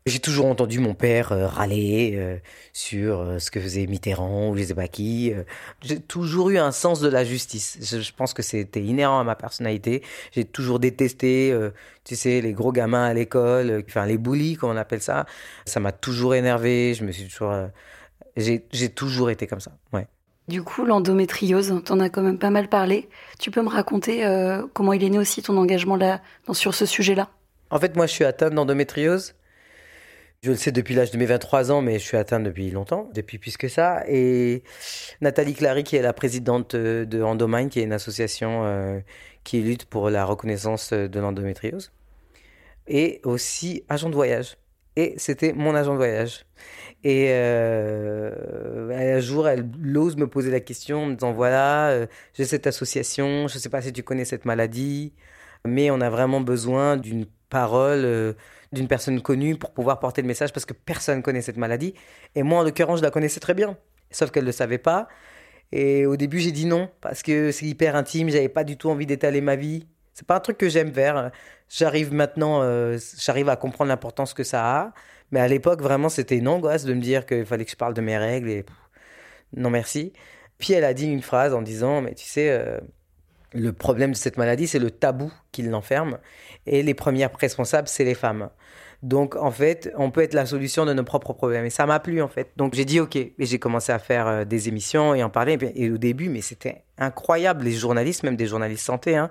J'ai 0.06 0.20
toujours 0.20 0.46
entendu 0.46 0.80
mon 0.80 0.94
père 0.94 1.32
euh, 1.32 1.46
râler 1.46 2.14
euh, 2.16 2.38
sur 2.74 3.20
euh, 3.20 3.40
ce 3.40 3.52
que 3.52 3.60
faisait 3.60 3.86
Mitterrand 3.86 4.50
ou 4.50 4.58
je 4.58 4.64
sais 4.64 4.74
pas 4.74 4.88
qui. 4.88 5.34
J'ai 5.82 6.00
toujours 6.00 6.50
eu 6.50 6.58
un 6.58 6.72
sens 6.72 7.00
de 7.02 7.10
la 7.10 7.26
justice. 7.26 7.78
Je, 7.82 8.12
pense 8.14 8.34
que 8.34 8.42
c'était 8.42 8.82
inhérent 8.82 9.20
à 9.20 9.24
ma 9.24 9.36
personnalité. 9.36 10.02
J'ai 10.32 10.46
toujours 10.46 10.80
détesté, 10.80 11.56
tu 12.04 12.16
sais, 12.16 12.42
les 12.42 12.54
gros 12.54 12.72
gamins 12.72 13.06
à 13.06 13.14
l'école, 13.14 13.84
enfin 13.88 14.06
les 14.06 14.18
bullies, 14.18 14.56
comme 14.56 14.72
on 14.72 14.78
appelle 14.78 15.02
ça. 15.02 15.26
Ça 15.66 15.80
m'a 15.80 15.92
toujours 15.92 16.34
énervé. 16.34 16.94
Je 16.94 17.04
me 17.04 17.12
suis 17.12 17.28
toujours, 17.28 17.54
j'ai 18.36 18.90
toujours 18.90 19.30
été 19.30 19.48
comme 19.48 19.60
ça. 19.60 19.72
Ouais. 19.94 20.08
Du 20.48 20.64
coup, 20.64 20.86
l'endométriose, 20.86 21.82
t'en 21.86 22.00
as 22.00 22.10
quand 22.10 22.24
même 22.24 22.40
pas 22.40 22.50
mal 22.50 22.68
parlé. 22.68 23.10
Tu 23.40 23.52
peux 23.52 23.62
me 23.62 23.70
raconter 23.70 24.24
comment 24.74 24.94
il 24.94 25.04
est 25.04 25.10
né 25.10 25.20
aussi 25.20 25.42
ton 25.42 25.58
engagement 25.58 25.96
là, 25.96 26.22
sur 26.54 26.74
ce 26.74 26.86
sujet-là? 26.86 27.30
En 27.70 27.80
fait, 27.80 27.96
moi, 27.96 28.08
je 28.08 28.14
suis 28.14 28.26
atteinte 28.26 28.54
d'endométriose. 28.54 29.36
Je 30.42 30.52
le 30.52 30.56
sais 30.56 30.72
depuis 30.72 30.96
l'âge 30.96 31.12
de 31.12 31.18
mes 31.18 31.26
23 31.26 31.70
ans, 31.70 31.82
mais 31.82 32.00
je 32.00 32.06
suis 32.06 32.16
atteinte 32.16 32.44
depuis 32.44 32.72
longtemps, 32.72 33.10
depuis 33.14 33.38
plus 33.38 33.58
que 33.58 33.68
ça. 33.68 34.04
Et 34.08 34.64
Nathalie 35.20 35.54
Clary, 35.54 35.84
qui 35.84 35.98
est 35.98 36.02
la 36.02 36.14
présidente 36.14 36.78
de 36.78 37.22
Endomind, 37.22 37.70
qui 37.70 37.82
est 37.82 37.84
une 37.84 37.92
association 37.92 38.64
euh, 38.64 39.02
qui 39.44 39.62
lutte 39.62 39.84
pour 39.84 40.10
la 40.10 40.24
reconnaissance 40.24 40.94
de 40.94 41.20
l'endométriose, 41.20 41.92
et 42.88 43.20
aussi 43.26 43.84
agent 43.90 44.10
de 44.10 44.16
voyage. 44.16 44.58
Et 44.96 45.14
c'était 45.18 45.52
mon 45.52 45.76
agent 45.76 45.92
de 45.92 45.98
voyage. 45.98 46.46
Et 47.04 47.28
euh, 47.32 49.18
un 49.18 49.20
jour, 49.20 49.50
elle 49.50 49.70
ose 49.98 50.16
me 50.16 50.28
poser 50.28 50.52
la 50.52 50.62
question 50.62 51.04
en 51.04 51.06
me 51.08 51.14
disant 51.16 51.34
voilà, 51.34 51.90
euh, 51.90 52.08
j'ai 52.34 52.46
cette 52.46 52.66
association, 52.66 53.50
je 53.50 53.56
ne 53.56 53.60
sais 53.60 53.70
pas 53.70 53.82
si 53.82 53.92
tu 53.92 54.04
connais 54.04 54.26
cette 54.26 54.46
maladie, 54.46 55.14
mais 55.66 55.92
on 55.92 56.00
a 56.00 56.10
vraiment 56.10 56.40
besoin 56.40 56.96
d'une 56.96 57.26
parole. 57.50 58.06
Euh, 58.06 58.34
d'une 58.72 58.88
personne 58.88 59.22
connue 59.22 59.56
pour 59.58 59.72
pouvoir 59.72 60.00
porter 60.00 60.22
le 60.22 60.28
message 60.28 60.54
parce 60.54 60.66
que 60.66 60.74
personne 60.74 61.22
connaît 61.22 61.42
cette 61.42 61.58
maladie. 61.58 61.94
Et 62.36 62.44
moi, 62.44 62.60
en 62.60 62.64
l'occurrence, 62.64 63.00
je 63.00 63.04
la 63.04 63.12
connaissais 63.12 63.40
très 63.40 63.54
bien, 63.54 63.78
sauf 64.12 64.32
qu'elle 64.32 64.44
ne 64.44 64.50
le 64.50 64.54
savait 64.54 64.78
pas. 64.78 65.08
Et 65.72 66.06
au 66.06 66.18
début, 66.18 66.40
j'ai 66.40 66.52
dit 66.52 66.66
non 66.66 66.90
parce 67.02 67.22
que 67.24 67.52
c'est 67.52 67.66
hyper 67.66 67.96
intime, 67.96 68.30
j'avais 68.30 68.50
pas 68.50 68.64
du 68.64 68.78
tout 68.78 68.90
envie 68.90 69.06
d'étaler 69.06 69.42
ma 69.42 69.56
vie. 69.56 69.88
C'est 70.14 70.28
pas 70.28 70.36
un 70.36 70.40
truc 70.40 70.58
que 70.58 70.70
j'aime 70.70 70.94
faire. 70.94 71.32
J'arrive 71.70 72.14
maintenant, 72.14 72.62
euh, 72.62 72.98
j'arrive 73.20 73.50
à 73.50 73.56
comprendre 73.56 73.90
l'importance 73.90 74.34
que 74.34 74.44
ça 74.44 74.82
a. 74.82 74.94
Mais 75.32 75.40
à 75.40 75.48
l'époque, 75.48 75.82
vraiment, 75.82 76.10
c'était 76.10 76.38
une 76.38 76.48
angoisse 76.48 76.86
de 76.86 76.94
me 76.94 77.02
dire 77.02 77.26
qu'il 77.26 77.46
fallait 77.46 77.66
que 77.66 77.72
je 77.72 77.76
parle 77.76 77.94
de 77.94 78.02
mes 78.02 78.18
règles 78.18 78.50
et 78.50 78.66
non 79.56 79.70
merci. 79.70 80.14
Puis 80.58 80.74
elle 80.74 80.84
a 80.84 80.94
dit 80.94 81.06
une 81.06 81.22
phrase 81.22 81.54
en 81.54 81.62
disant, 81.62 82.02
mais 82.02 82.16
tu 82.16 82.26
sais, 82.26 82.50
euh, 82.50 82.80
le 83.54 83.74
problème 83.74 84.12
de 84.12 84.16
cette 84.16 84.38
maladie, 84.38 84.68
c'est 84.68 84.80
le 84.80 84.92
tabou 84.92 85.32
qui 85.52 85.64
l'enferme. 85.64 86.20
Et 86.66 86.84
les 86.84 86.94
premières 86.94 87.36
responsables, 87.36 87.88
c'est 87.88 88.04
les 88.04 88.16
femmes. 88.16 88.50
Donc, 89.02 89.36
en 89.38 89.52
fait, 89.52 89.92
on 89.98 90.12
peut 90.12 90.22
être 90.22 90.34
la 90.34 90.46
solution 90.46 90.86
de 90.86 90.94
nos 90.94 91.04
propres 91.04 91.34
problèmes. 91.34 91.66
Et 91.66 91.70
ça 91.70 91.86
m'a 91.86 92.00
plu, 92.00 92.22
en 92.22 92.28
fait. 92.28 92.52
Donc, 92.58 92.74
j'ai 92.74 92.86
dit 92.86 93.00
OK. 93.00 93.16
Et 93.16 93.34
j'ai 93.40 93.60
commencé 93.60 93.92
à 93.92 94.00
faire 94.00 94.28
euh, 94.28 94.46
des 94.46 94.68
émissions 94.68 95.16
et 95.16 95.24
en 95.24 95.30
parler. 95.30 95.58
Et, 95.76 95.90
au 95.90 95.98
début, 95.98 96.30
mais 96.30 96.42
c'était 96.42 96.84
incroyable. 96.98 97.64
Les 97.64 97.72
journalistes, 97.72 98.24
même 98.24 98.36
des 98.36 98.48
journalistes 98.48 98.86
santé, 98.86 99.16
hein, 99.16 99.30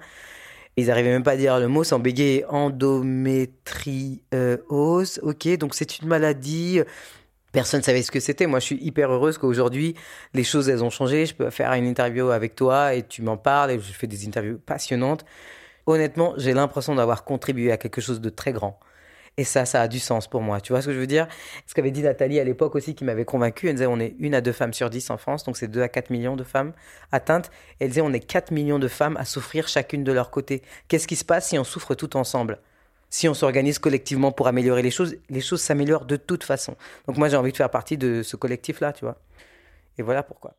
ils 0.77 0.87
n'arrivaient 0.87 1.11
même 1.11 1.23
pas 1.23 1.33
à 1.33 1.37
dire 1.37 1.61
le 1.61 1.69
mot 1.69 1.85
sans 1.85 1.99
bégayer. 1.99 2.45
Endométriose. 2.49 5.21
OK, 5.23 5.49
donc 5.59 5.75
c'est 5.75 5.99
une 5.99 6.09
maladie 6.09 6.81
Personne 7.59 7.81
ne 7.81 7.85
savait 7.85 8.03
ce 8.03 8.13
que 8.13 8.21
c'était. 8.21 8.47
Moi, 8.47 8.61
je 8.61 8.67
suis 8.67 8.77
hyper 8.77 9.11
heureuse 9.11 9.37
qu'aujourd'hui, 9.37 9.97
les 10.33 10.45
choses, 10.45 10.69
elles 10.69 10.85
ont 10.85 10.91
changé. 10.91 11.27
Je 11.27 11.35
peux 11.35 11.51
faire 11.51 11.73
une 11.73 11.87
interview 11.87 12.29
avec 12.31 12.55
toi 12.55 12.95
et 12.95 13.03
tu 13.03 13.21
m'en 13.21 13.37
parles 13.37 13.73
et 13.73 13.81
je 13.81 13.93
fais 13.93 14.07
des 14.07 14.29
interviews 14.29 14.59
passionnantes. 14.59 15.25
Honnêtement, 15.85 16.35
j'ai 16.37 16.55
l'impression 16.55 16.95
d'avoir 16.95 17.25
contribué 17.25 17.73
à 17.73 17.77
quelque 17.77 18.01
chose 18.01 18.21
de 18.21 18.31
très 18.31 18.53
grand. 18.53 18.79
Et 19.39 19.43
ça, 19.43 19.65
ça 19.65 19.83
a 19.83 19.89
du 19.89 19.99
sens 19.99 20.29
pour 20.29 20.41
moi. 20.41 20.61
Tu 20.61 20.73
vois 20.73 20.83
ce 20.83 20.87
que 20.87 20.93
je 20.93 21.01
veux 21.01 21.09
dire? 21.09 21.27
Ce 21.67 21.75
qu'avait 21.75 21.91
dit 21.91 22.03
Nathalie 22.03 22.39
à 22.39 22.45
l'époque 22.45 22.77
aussi 22.77 22.95
qui 22.95 23.03
m'avait 23.03 23.25
convaincu. 23.25 23.67
Elle 23.67 23.75
disait 23.75 23.87
on 23.87 23.99
est 23.99 24.15
une 24.21 24.37
à 24.37 24.41
deux 24.41 24.53
femmes 24.53 24.73
sur 24.73 24.89
dix 24.89 25.11
en 25.11 25.17
France, 25.17 25.43
donc 25.43 25.57
c'est 25.57 25.67
deux 25.67 25.83
à 25.83 25.89
quatre 25.89 26.11
millions 26.11 26.37
de 26.37 26.45
femmes 26.45 26.75
atteintes. 27.11 27.51
Elle 27.81 27.89
disait 27.89 28.03
on 28.03 28.13
est 28.13 28.21
4 28.21 28.53
millions 28.53 28.79
de 28.79 28.87
femmes 28.87 29.17
à 29.17 29.25
souffrir 29.25 29.67
chacune 29.67 30.05
de 30.05 30.13
leur 30.13 30.31
côté. 30.31 30.63
Qu'est-ce 30.87 31.09
qui 31.09 31.17
se 31.17 31.25
passe 31.25 31.49
si 31.49 31.59
on 31.59 31.65
souffre 31.65 31.97
tout 31.97 32.17
ensemble? 32.17 32.61
Si 33.11 33.29
on 33.29 33.35
s'organise 33.35 33.79
collectivement 33.79 34.33
pour 34.33 34.49
améliorer 34.49 34.83
les 34.83 34.91
choses, 34.91 35.17
les 35.31 35.41
choses 35.41 35.61
s'améliorent 35.61 36.05
de 36.05 36.17
toute 36.17 36.45
façon. 36.45 36.77
Donc 37.07 37.17
moi, 37.17 37.29
j'ai 37.29 37.37
envie 37.37 37.53
de 37.53 37.57
faire 37.57 37.71
partie 37.71 37.97
de 37.97 38.23
ce 38.23 38.37
collectif-là, 38.37 38.93
tu 38.93 39.05
vois. 39.05 39.19
Et 39.99 40.03
voilà 40.03 40.23
pourquoi. 40.23 40.55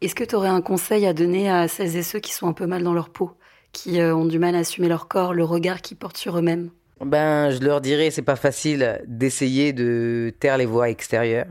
Est-ce 0.00 0.14
que 0.14 0.22
tu 0.22 0.36
aurais 0.36 0.48
un 0.48 0.60
conseil 0.60 1.06
à 1.06 1.12
donner 1.12 1.50
à 1.50 1.66
celles 1.66 1.96
et 1.96 2.04
ceux 2.04 2.20
qui 2.20 2.32
sont 2.32 2.46
un 2.46 2.52
peu 2.52 2.66
mal 2.66 2.84
dans 2.84 2.94
leur 2.94 3.10
peau, 3.10 3.32
qui 3.72 4.00
euh, 4.00 4.14
ont 4.14 4.26
du 4.26 4.38
mal 4.38 4.54
à 4.54 4.58
assumer 4.58 4.88
leur 4.88 5.08
corps, 5.08 5.34
le 5.34 5.42
regard 5.42 5.82
qu'ils 5.82 5.96
portent 5.96 6.16
sur 6.16 6.38
eux-mêmes? 6.38 6.70
Ben, 7.04 7.50
je 7.50 7.58
leur 7.58 7.80
dirais, 7.80 8.10
c'est 8.10 8.22
pas 8.22 8.36
facile 8.36 9.02
d'essayer 9.06 9.72
de 9.72 10.32
taire 10.38 10.56
les 10.56 10.66
voix 10.66 10.88
extérieures 10.88 11.48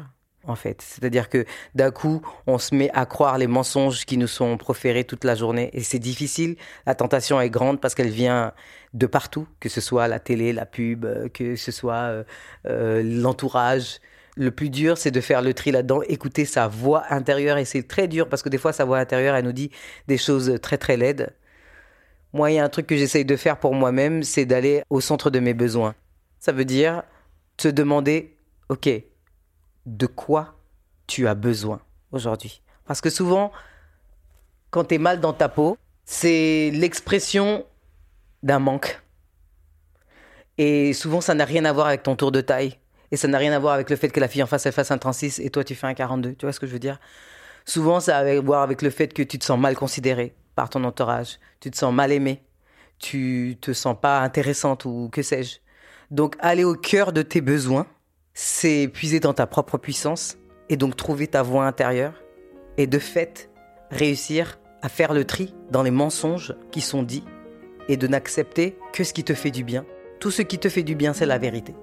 en 0.47 0.55
fait. 0.55 0.81
C'est-à-dire 0.81 1.29
que 1.29 1.45
d'un 1.75 1.91
coup, 1.91 2.21
on 2.47 2.57
se 2.57 2.73
met 2.73 2.89
à 2.93 3.05
croire 3.05 3.37
les 3.37 3.47
mensonges 3.47 4.05
qui 4.05 4.17
nous 4.17 4.27
sont 4.27 4.57
proférés 4.57 5.03
toute 5.03 5.23
la 5.23 5.35
journée 5.35 5.69
et 5.73 5.81
c'est 5.81 5.99
difficile. 5.99 6.55
La 6.85 6.95
tentation 6.95 7.39
est 7.39 7.49
grande 7.49 7.79
parce 7.79 7.95
qu'elle 7.95 8.09
vient 8.09 8.53
de 8.93 9.05
partout, 9.05 9.47
que 9.59 9.69
ce 9.69 9.81
soit 9.81 10.07
la 10.07 10.19
télé, 10.19 10.53
la 10.53 10.65
pub, 10.65 11.05
euh, 11.05 11.29
que 11.29 11.55
ce 11.55 11.71
soit 11.71 11.95
euh, 11.95 12.23
euh, 12.65 13.03
l'entourage. 13.03 13.99
Le 14.35 14.51
plus 14.51 14.69
dur, 14.69 14.97
c'est 14.97 15.11
de 15.11 15.21
faire 15.21 15.41
le 15.41 15.53
tri 15.53 15.71
là-dedans, 15.71 16.01
écouter 16.03 16.45
sa 16.45 16.67
voix 16.67 17.03
intérieure 17.09 17.57
et 17.57 17.65
c'est 17.65 17.83
très 17.83 18.07
dur 18.07 18.29
parce 18.29 18.43
que 18.43 18.49
des 18.49 18.57
fois, 18.57 18.71
sa 18.71 18.85
voix 18.85 18.99
intérieure, 18.99 19.35
elle 19.35 19.45
nous 19.45 19.51
dit 19.51 19.71
des 20.07 20.17
choses 20.17 20.59
très 20.61 20.77
très 20.77 20.95
laides. 20.95 21.33
Moi, 22.33 22.51
il 22.51 22.55
y 22.55 22.59
a 22.59 22.63
un 22.63 22.69
truc 22.69 22.87
que 22.87 22.95
j'essaye 22.95 23.25
de 23.25 23.35
faire 23.35 23.57
pour 23.57 23.73
moi-même, 23.73 24.21
c'est 24.21 24.45
d'aller 24.45 24.83
au 24.89 25.01
centre 25.01 25.29
de 25.29 25.39
mes 25.39 25.53
besoins. 25.53 25.95
Ça 26.39 26.51
veut 26.51 26.65
dire 26.65 27.03
se 27.59 27.67
demander, 27.67 28.37
ok, 28.69 28.89
de 29.87 30.05
quoi 30.05 30.55
tu 31.07 31.27
as 31.27 31.33
besoin 31.33 31.81
aujourd'hui. 32.11 32.61
Parce 32.85 33.01
que 33.01 33.09
souvent, 33.09 33.51
quand 34.69 34.83
tu 34.85 34.95
es 34.95 34.97
mal 34.97 35.19
dans 35.19 35.33
ta 35.33 35.49
peau, 35.49 35.77
c'est 36.05 36.69
l'expression 36.73 37.65
d'un 38.43 38.59
manque. 38.59 39.01
Et 40.57 40.93
souvent, 40.93 41.21
ça 41.21 41.33
n'a 41.33 41.45
rien 41.45 41.65
à 41.65 41.73
voir 41.73 41.87
avec 41.87 42.03
ton 42.03 42.15
tour 42.15 42.31
de 42.31 42.41
taille. 42.41 42.77
Et 43.11 43.17
ça 43.17 43.27
n'a 43.27 43.37
rien 43.37 43.53
à 43.53 43.59
voir 43.59 43.73
avec 43.73 43.89
le 43.89 43.95
fait 43.95 44.09
que 44.09 44.19
la 44.19 44.27
fille 44.27 44.43
en 44.43 44.47
face, 44.47 44.65
elle 44.65 44.73
fasse 44.73 44.91
un 44.91 44.97
36 44.97 45.39
et 45.39 45.49
toi, 45.49 45.63
tu 45.63 45.75
fais 45.75 45.87
un 45.87 45.93
42. 45.93 46.35
Tu 46.35 46.45
vois 46.45 46.51
ce 46.51 46.59
que 46.59 46.67
je 46.67 46.73
veux 46.73 46.79
dire? 46.79 46.99
Souvent, 47.65 47.99
ça 47.99 48.17
a 48.17 48.25
à 48.25 48.41
voir 48.41 48.61
avec 48.63 48.81
le 48.81 48.89
fait 48.89 49.13
que 49.13 49.23
tu 49.23 49.39
te 49.39 49.45
sens 49.45 49.59
mal 49.59 49.75
considéré 49.75 50.35
par 50.55 50.69
ton 50.69 50.83
entourage. 50.83 51.39
Tu 51.61 51.71
te 51.71 51.77
sens 51.77 51.93
mal 51.93 52.11
aimé. 52.11 52.43
Tu 52.99 53.57
te 53.61 53.71
sens 53.71 53.95
pas 53.99 54.19
intéressante 54.19 54.83
ou 54.83 55.09
que 55.11 55.21
sais-je. 55.21 55.59
Donc, 56.11 56.35
aller 56.39 56.63
au 56.65 56.75
cœur 56.75 57.13
de 57.13 57.21
tes 57.21 57.41
besoins 57.41 57.85
c'est 58.39 58.87
puiser 58.87 59.19
dans 59.19 59.33
ta 59.33 59.47
propre 59.47 59.79
puissance 59.79 60.37
et 60.69 60.77
donc 60.77 60.95
trouver 60.95 61.25
ta 61.25 61.41
voix 61.41 61.65
intérieure 61.65 62.13
et 62.77 62.85
de 62.85 62.99
fait 62.99 63.49
réussir 63.89 64.59
à 64.83 64.89
faire 64.89 65.15
le 65.15 65.25
tri 65.25 65.55
dans 65.71 65.81
les 65.81 65.89
mensonges 65.89 66.53
qui 66.69 66.81
sont 66.81 67.01
dits 67.01 67.23
et 67.87 67.97
de 67.97 68.05
n'accepter 68.05 68.77
que 68.93 69.03
ce 69.03 69.11
qui 69.11 69.23
te 69.23 69.33
fait 69.33 69.49
du 69.49 69.63
bien. 69.63 69.87
Tout 70.19 70.29
ce 70.29 70.43
qui 70.43 70.59
te 70.59 70.69
fait 70.69 70.83
du 70.83 70.93
bien, 70.93 71.13
c'est 71.13 71.25
la 71.25 71.39
vérité. 71.39 71.73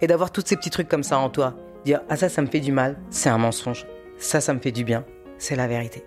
Et 0.00 0.06
d'avoir 0.06 0.32
tous 0.32 0.42
ces 0.46 0.56
petits 0.56 0.70
trucs 0.70 0.88
comme 0.88 1.02
ça 1.02 1.18
en 1.18 1.28
toi, 1.28 1.56
dire 1.84 2.00
ah 2.08 2.16
ça 2.16 2.30
ça 2.30 2.40
me 2.40 2.46
fait 2.46 2.60
du 2.60 2.72
mal, 2.72 2.98
c'est 3.10 3.28
un 3.28 3.36
mensonge. 3.36 3.86
Ça 4.16 4.40
ça 4.40 4.54
me 4.54 4.60
fait 4.60 4.72
du 4.72 4.84
bien, 4.84 5.04
c'est 5.36 5.56
la 5.56 5.68
vérité. 5.68 6.06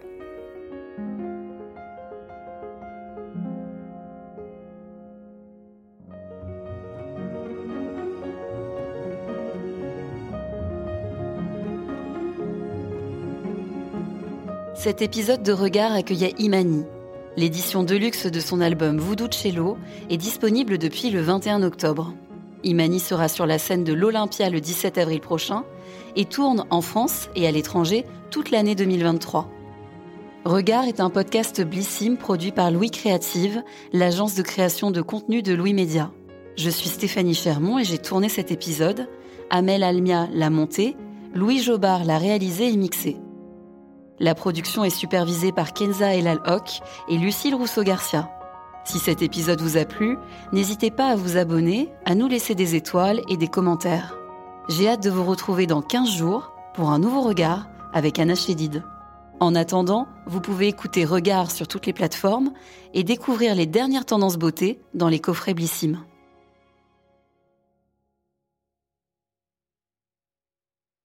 Cet 14.86 15.02
épisode 15.02 15.42
de 15.42 15.52
Regard 15.52 15.94
accueillait 15.94 16.36
Imani. 16.38 16.84
L'édition 17.38 17.82
de 17.82 17.96
luxe 17.96 18.28
de 18.28 18.40
son 18.40 18.62
album 18.62 19.00
Voodoo 19.00 19.28
Cello 19.32 19.80
est 20.12 20.18
disponible 20.18 20.78
depuis 20.78 21.10
le 21.10 21.22
21 21.22 21.64
octobre. 21.64 22.14
Imani 22.64 23.00
sera 23.00 23.28
sur 23.28 23.48
la 23.48 23.58
scène 23.58 23.84
de 23.84 23.94
l'Olympia 23.94 24.48
le 24.52 24.62
17 24.62 25.00
avril 25.00 25.22
prochain 25.22 25.64
et 26.16 26.26
tourne 26.26 26.66
en 26.70 26.82
France 26.82 27.30
et 27.36 27.48
à 27.48 27.52
l'étranger 27.52 28.06
toute 28.30 28.52
l'année 28.52 28.76
2023. 28.76 29.50
Regard 30.46 30.84
est 30.84 31.00
un 31.00 31.10
podcast 31.10 31.64
Blissim 31.64 32.16
produit 32.16 32.52
par 32.52 32.70
Louis 32.70 32.92
Créative, 32.92 33.64
l'agence 33.92 34.36
de 34.36 34.44
création 34.44 34.92
de 34.92 35.02
contenu 35.02 35.42
de 35.42 35.56
Louis 35.56 35.74
Média. 35.74 36.12
Je 36.58 36.70
suis 36.70 36.90
Stéphanie 36.90 37.34
Fermont 37.34 37.80
et 37.80 37.86
j'ai 37.86 37.98
tourné 37.98 38.30
cet 38.30 38.52
épisode. 38.52 39.10
Amel 39.50 39.82
Almia 39.82 40.28
l'a 40.32 40.52
monté, 40.52 40.96
Louis 41.34 41.58
Jobard 41.58 42.06
l'a 42.06 42.20
réalisé 42.20 42.68
et 42.68 42.78
mixé. 42.78 43.18
La 44.20 44.34
production 44.34 44.86
est 44.86 44.90
supervisée 44.90 45.52
par 45.52 45.74
Kenza 45.74 46.16
Elal 46.16 46.40
Hock 46.46 46.80
et 47.10 47.18
Lucille 47.18 47.54
Rousseau-Garcia. 47.54 48.30
Si 48.86 48.98
cet 49.00 49.22
épisode 49.22 49.60
vous 49.60 49.78
a 49.78 49.84
plu, 49.84 50.18
n'hésitez 50.54 50.90
pas 50.90 51.08
à 51.08 51.16
vous 51.16 51.36
abonner, 51.38 51.90
à 52.06 52.16
nous 52.16 52.28
laisser 52.28 52.56
des 52.56 52.76
étoiles 52.76 53.22
et 53.30 53.36
des 53.36 53.50
commentaires. 53.50 54.16
J'ai 54.70 54.88
hâte 54.88 55.04
de 55.04 55.10
vous 55.10 55.26
retrouver 55.26 55.68
dans 55.68 55.82
15 55.82 56.10
jours 56.10 56.54
pour 56.74 56.92
un 56.92 57.00
nouveau 57.00 57.22
regard 57.22 57.68
avec 57.94 58.18
Anna 58.18 58.36
Chédid. 58.36 58.84
En 59.42 59.54
attendant, 59.54 60.08
vous 60.28 60.40
pouvez 60.40 60.68
écouter 60.68 61.04
Regard 61.04 61.52
sur 61.52 61.68
toutes 61.68 61.86
les 61.86 61.94
plateformes 61.94 62.54
et 62.94 63.04
découvrir 63.04 63.54
les 63.54 63.66
dernières 63.66 64.06
tendances 64.06 64.38
beauté 64.38 64.80
dans 64.94 65.10
les 65.10 65.20
coffrets 65.20 65.54
Blissim. 65.54 65.98